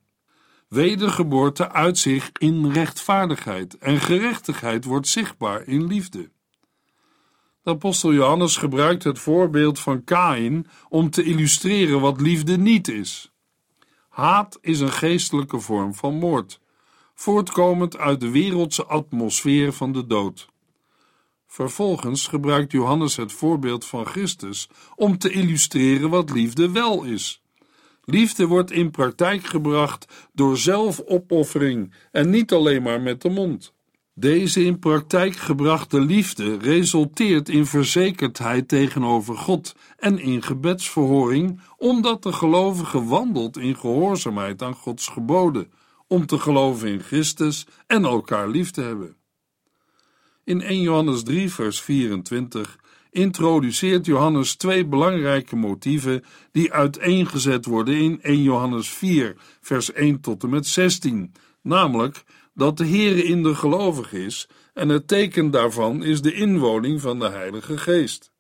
Wedergeboorte 0.69 1.73
uit 1.73 1.99
zich 1.99 2.31
in 2.39 2.71
rechtvaardigheid 2.71 3.79
en 3.79 4.01
gerechtigheid 4.01 4.85
wordt 4.85 5.09
zichtbaar 5.09 5.67
in 5.67 5.87
liefde. 5.87 6.31
De 7.63 7.71
apostel 7.71 8.13
Johannes 8.13 8.57
gebruikt 8.57 9.05
het 9.05 9.19
voorbeeld 9.19 9.79
van 9.79 10.05
Kain 10.05 10.67
om 10.89 11.11
te 11.11 11.23
illustreren 11.23 12.01
wat 12.01 12.21
liefde 12.21 12.59
niet 12.59 12.89
is. 12.89 13.31
Haat 14.17 14.59
is 14.61 14.81
een 14.81 14.93
geestelijke 14.93 15.61
vorm 15.61 15.95
van 15.95 16.15
moord, 16.15 16.61
voortkomend 17.15 17.97
uit 17.99 18.21
de 18.21 18.31
wereldse 18.31 18.85
atmosfeer 18.85 19.73
van 19.73 19.93
de 19.93 20.07
dood. 20.07 20.49
Vervolgens 21.47 22.27
gebruikt 22.27 22.73
Johannes 22.73 23.17
het 23.17 23.33
voorbeeld 23.33 23.85
van 23.85 24.07
Christus 24.07 24.69
om 24.95 25.19
te 25.19 25.31
illustreren 25.31 26.11
wat 26.11 26.31
liefde 26.31 26.71
wel 26.73 27.05
is. 27.05 27.43
Liefde 28.05 28.47
wordt 28.47 28.71
in 28.71 28.91
praktijk 28.91 29.45
gebracht 29.45 30.29
door 30.33 30.57
zelfopoffering 30.57 31.95
en 32.13 32.31
niet 32.31 32.53
alleen 32.53 32.83
maar 32.83 33.01
met 33.01 33.23
de 33.23 33.31
mond. 33.31 33.75
Deze 34.19 34.65
in 34.65 34.79
praktijk 34.79 35.37
gebrachte 35.37 36.01
liefde 36.01 36.59
resulteert 36.59 37.49
in 37.49 37.67
verzekerdheid 37.67 38.69
tegenover 38.69 39.37
God 39.37 39.75
en 39.97 40.19
in 40.19 40.43
gebedsverhoring, 40.43 41.61
omdat 41.77 42.23
de 42.23 42.33
gelovige 42.33 43.05
wandelt 43.05 43.57
in 43.57 43.77
gehoorzaamheid 43.77 44.63
aan 44.63 44.75
Gods 44.75 45.09
geboden, 45.09 45.73
om 46.07 46.27
te 46.27 46.39
geloven 46.39 46.89
in 46.89 47.01
Christus 47.01 47.67
en 47.87 48.05
elkaar 48.05 48.49
lief 48.49 48.71
te 48.71 48.81
hebben. 48.81 49.17
In 50.45 50.61
1 50.61 50.81
Johannes 50.81 51.23
3, 51.23 51.53
vers 51.53 51.81
24 51.81 52.79
introduceert 53.11 54.07
Johannes 54.07 54.55
twee 54.55 54.87
belangrijke 54.87 55.57
motieven 55.57 56.25
die 56.53 56.73
uiteengezet 56.73 57.67
worden 57.67 57.95
in 57.97 58.23
1 58.23 58.43
Johannes 58.43 58.89
4, 58.89 59.37
vers 59.61 59.93
1 59.93 60.21
tot 60.21 60.43
en 60.43 60.51
met 60.51 60.67
16, 60.67 61.33
namelijk 61.63 62.25
dat 62.57 62.77
de 62.77 62.87
Heere 62.87 63.25
in 63.25 63.43
de 63.43 63.55
gelovig 63.55 64.13
is 64.13 64.49
en 64.75 64.89
het 64.89 65.09
teken 65.09 65.51
daarvan 65.51 66.05
is 66.05 66.23
de 66.23 66.33
inwoning 66.33 67.01
van 67.01 67.19
de 67.19 67.29
Heilige 67.29 67.79
Geest. 67.79 68.33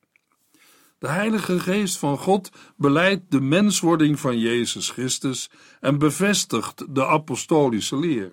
De 0.99 1.09
Heilige 1.09 1.61
Geest 1.61 1.99
van 1.99 2.19
God 2.19 2.51
beleidt 2.77 3.31
de 3.31 3.41
menswording 3.41 4.21
van 4.21 4.39
Jezus 4.39 4.91
Christus 4.91 5.51
en 5.81 5.99
bevestigt 5.99 6.95
de 6.95 7.07
apostolische 7.07 7.99
leer. 7.99 8.33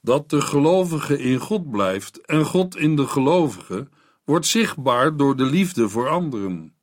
Dat 0.00 0.30
de 0.30 0.40
gelovige 0.40 1.18
in 1.18 1.38
God 1.38 1.70
blijft 1.70 2.26
en 2.26 2.44
God 2.44 2.76
in 2.76 2.96
de 2.96 3.06
gelovige 3.06 3.88
wordt 4.24 4.46
zichtbaar 4.46 5.16
door 5.16 5.36
de 5.36 5.44
liefde 5.44 5.88
voor 5.88 6.08
anderen. 6.08 6.74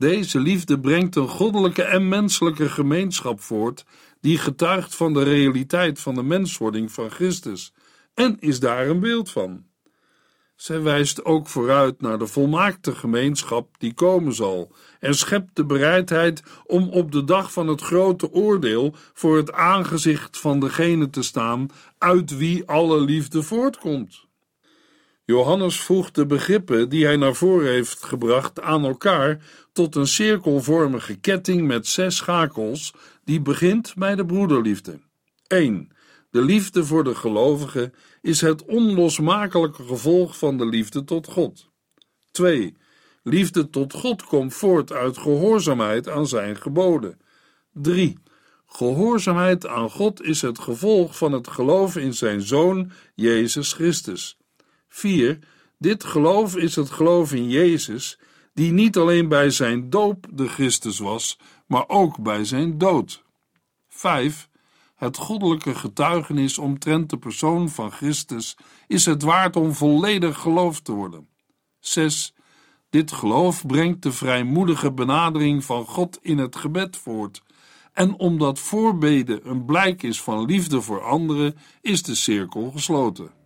Deze 0.00 0.40
liefde 0.40 0.80
brengt 0.80 1.16
een 1.16 1.28
goddelijke 1.28 1.82
en 1.82 2.08
menselijke 2.08 2.68
gemeenschap 2.68 3.40
voort, 3.40 3.84
die 4.20 4.38
getuigt 4.38 4.94
van 4.94 5.12
de 5.12 5.22
realiteit 5.22 6.00
van 6.00 6.14
de 6.14 6.22
menswording 6.22 6.92
van 6.92 7.10
Christus 7.10 7.72
en 8.14 8.36
is 8.38 8.60
daar 8.60 8.88
een 8.88 9.00
beeld 9.00 9.30
van. 9.30 9.64
Zij 10.56 10.82
wijst 10.82 11.24
ook 11.24 11.48
vooruit 11.48 12.00
naar 12.00 12.18
de 12.18 12.26
volmaakte 12.26 12.94
gemeenschap 12.94 13.74
die 13.78 13.94
komen 13.94 14.32
zal 14.32 14.72
en 15.00 15.14
schept 15.14 15.56
de 15.56 15.64
bereidheid 15.64 16.42
om 16.66 16.88
op 16.88 17.12
de 17.12 17.24
dag 17.24 17.52
van 17.52 17.68
het 17.68 17.80
grote 17.80 18.32
oordeel 18.32 18.94
voor 19.12 19.36
het 19.36 19.52
aangezicht 19.52 20.38
van 20.38 20.60
degene 20.60 21.10
te 21.10 21.22
staan 21.22 21.68
uit 21.98 22.36
wie 22.36 22.68
alle 22.68 23.00
liefde 23.00 23.42
voortkomt. 23.42 24.28
Johannes 25.30 25.80
voegt 25.80 26.14
de 26.14 26.26
begrippen 26.26 26.88
die 26.88 27.04
hij 27.04 27.16
naar 27.16 27.34
voren 27.34 27.70
heeft 27.70 28.04
gebracht 28.04 28.60
aan 28.60 28.84
elkaar 28.84 29.44
tot 29.72 29.94
een 29.94 30.06
cirkelvormige 30.06 31.14
ketting 31.14 31.66
met 31.66 31.86
zes 31.86 32.16
schakels 32.16 32.94
die 33.24 33.40
begint 33.40 33.94
bij 33.96 34.14
de 34.14 34.26
broederliefde. 34.26 35.00
1. 35.46 35.88
De 36.30 36.42
liefde 36.42 36.84
voor 36.84 37.04
de 37.04 37.14
gelovige 37.14 37.92
is 38.20 38.40
het 38.40 38.64
onlosmakelijke 38.64 39.82
gevolg 39.82 40.38
van 40.38 40.58
de 40.58 40.66
liefde 40.66 41.04
tot 41.04 41.26
God. 41.26 41.70
2. 42.30 42.76
Liefde 43.22 43.70
tot 43.70 43.92
God 43.92 44.24
komt 44.24 44.54
voort 44.54 44.92
uit 44.92 45.18
gehoorzaamheid 45.18 46.08
aan 46.08 46.26
zijn 46.26 46.56
geboden. 46.56 47.20
3. 47.72 48.18
Gehoorzaamheid 48.66 49.66
aan 49.66 49.90
God 49.90 50.22
is 50.22 50.42
het 50.42 50.58
gevolg 50.58 51.16
van 51.16 51.32
het 51.32 51.48
geloof 51.48 51.96
in 51.96 52.14
zijn 52.14 52.42
Zoon, 52.42 52.90
Jezus 53.14 53.72
Christus. 53.72 54.38
4. 54.90 55.38
Dit 55.78 56.04
geloof 56.04 56.56
is 56.56 56.76
het 56.76 56.90
geloof 56.90 57.32
in 57.32 57.48
Jezus, 57.48 58.18
die 58.54 58.72
niet 58.72 58.96
alleen 58.96 59.28
bij 59.28 59.50
zijn 59.50 59.90
doop 59.90 60.26
de 60.32 60.48
Christus 60.48 60.98
was, 60.98 61.38
maar 61.66 61.88
ook 61.88 62.22
bij 62.22 62.44
zijn 62.44 62.78
dood. 62.78 63.24
5. 63.88 64.48
Het 64.96 65.16
goddelijke 65.16 65.74
getuigenis 65.74 66.58
omtrent 66.58 67.10
de 67.10 67.18
persoon 67.18 67.68
van 67.68 67.90
Christus 67.90 68.56
is 68.86 69.06
het 69.06 69.22
waard 69.22 69.56
om 69.56 69.74
volledig 69.74 70.38
geloofd 70.38 70.84
te 70.84 70.92
worden. 70.92 71.28
6. 71.78 72.34
Dit 72.90 73.12
geloof 73.12 73.66
brengt 73.66 74.02
de 74.02 74.12
vrijmoedige 74.12 74.92
benadering 74.92 75.64
van 75.64 75.84
God 75.84 76.18
in 76.22 76.38
het 76.38 76.56
gebed 76.56 76.96
voort. 76.96 77.42
En 77.92 78.18
omdat 78.18 78.58
voorbeden 78.58 79.50
een 79.50 79.64
blijk 79.64 80.02
is 80.02 80.22
van 80.22 80.44
liefde 80.44 80.80
voor 80.80 81.02
anderen, 81.02 81.56
is 81.80 82.02
de 82.02 82.14
cirkel 82.14 82.70
gesloten. 82.70 83.39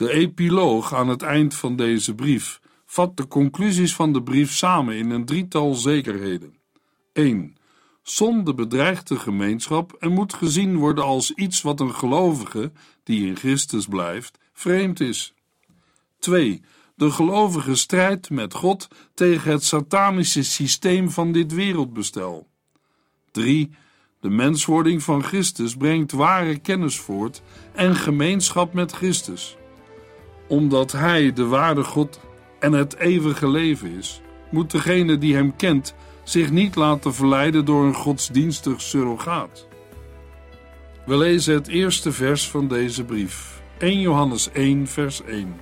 De 0.00 0.12
epiloog 0.12 0.94
aan 0.94 1.08
het 1.08 1.22
eind 1.22 1.54
van 1.54 1.76
deze 1.76 2.14
brief 2.14 2.60
vat 2.86 3.16
de 3.16 3.28
conclusies 3.28 3.94
van 3.94 4.12
de 4.12 4.22
brief 4.22 4.52
samen 4.52 4.96
in 4.96 5.10
een 5.10 5.24
drietal 5.24 5.74
zekerheden. 5.74 6.54
1. 7.12 7.56
Zonde 8.02 8.54
bedreigt 8.54 9.08
de 9.08 9.18
gemeenschap 9.18 9.92
en 9.92 10.12
moet 10.12 10.34
gezien 10.34 10.76
worden 10.76 11.04
als 11.04 11.34
iets 11.34 11.62
wat 11.62 11.80
een 11.80 11.94
gelovige, 11.94 12.72
die 13.04 13.26
in 13.26 13.36
Christus 13.36 13.86
blijft, 13.86 14.38
vreemd 14.52 15.00
is. 15.00 15.34
2. 16.18 16.62
De 16.94 17.10
gelovige 17.10 17.74
strijdt 17.74 18.30
met 18.30 18.54
God 18.54 18.88
tegen 19.14 19.50
het 19.50 19.64
satanische 19.64 20.42
systeem 20.42 21.10
van 21.10 21.32
dit 21.32 21.54
wereldbestel. 21.54 22.48
3. 23.30 23.70
De 24.20 24.30
menswording 24.30 25.02
van 25.02 25.22
Christus 25.22 25.76
brengt 25.76 26.12
ware 26.12 26.58
kennis 26.58 26.98
voort 26.98 27.42
en 27.72 27.94
gemeenschap 27.94 28.72
met 28.72 28.92
Christus. 28.92 29.58
Omdat 30.50 30.92
Hij 30.92 31.32
de 31.32 31.46
ware 31.46 31.84
God 31.84 32.20
en 32.58 32.72
het 32.72 32.96
eeuwige 32.96 33.48
leven 33.48 33.96
is, 33.98 34.20
moet 34.50 34.70
degene 34.70 35.18
die 35.18 35.34
Hem 35.34 35.56
kent 35.56 35.94
zich 36.22 36.50
niet 36.50 36.74
laten 36.74 37.14
verleiden 37.14 37.64
door 37.64 37.84
een 37.84 37.94
godsdienstig 37.94 38.80
surrogaat. 38.80 39.68
We 41.06 41.16
lezen 41.16 41.54
het 41.54 41.68
eerste 41.68 42.12
vers 42.12 42.48
van 42.48 42.68
deze 42.68 43.04
brief, 43.04 43.62
1 43.78 44.00
Johannes 44.00 44.50
1, 44.52 44.86
vers 44.86 45.22
1. 45.24 45.54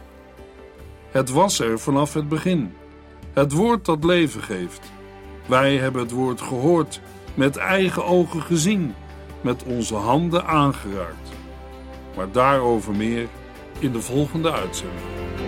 Het 1.10 1.30
was 1.30 1.60
er 1.60 1.78
vanaf 1.78 2.14
het 2.14 2.28
begin, 2.28 2.74
het 3.32 3.52
woord 3.52 3.84
dat 3.84 4.04
leven 4.04 4.42
geeft. 4.42 4.92
Wij 5.46 5.76
hebben 5.76 6.02
het 6.02 6.10
woord 6.10 6.40
gehoord, 6.40 7.00
met 7.34 7.56
eigen 7.56 8.04
ogen 8.04 8.42
gezien, 8.42 8.94
met 9.40 9.62
onze 9.62 9.94
handen 9.94 10.46
aangeraakt. 10.46 11.28
Maar 12.16 12.32
daarover 12.32 12.94
meer 12.94 13.28
in 13.78 13.92
de 13.92 14.00
volgende 14.00 14.52
uitzending. 14.52 15.47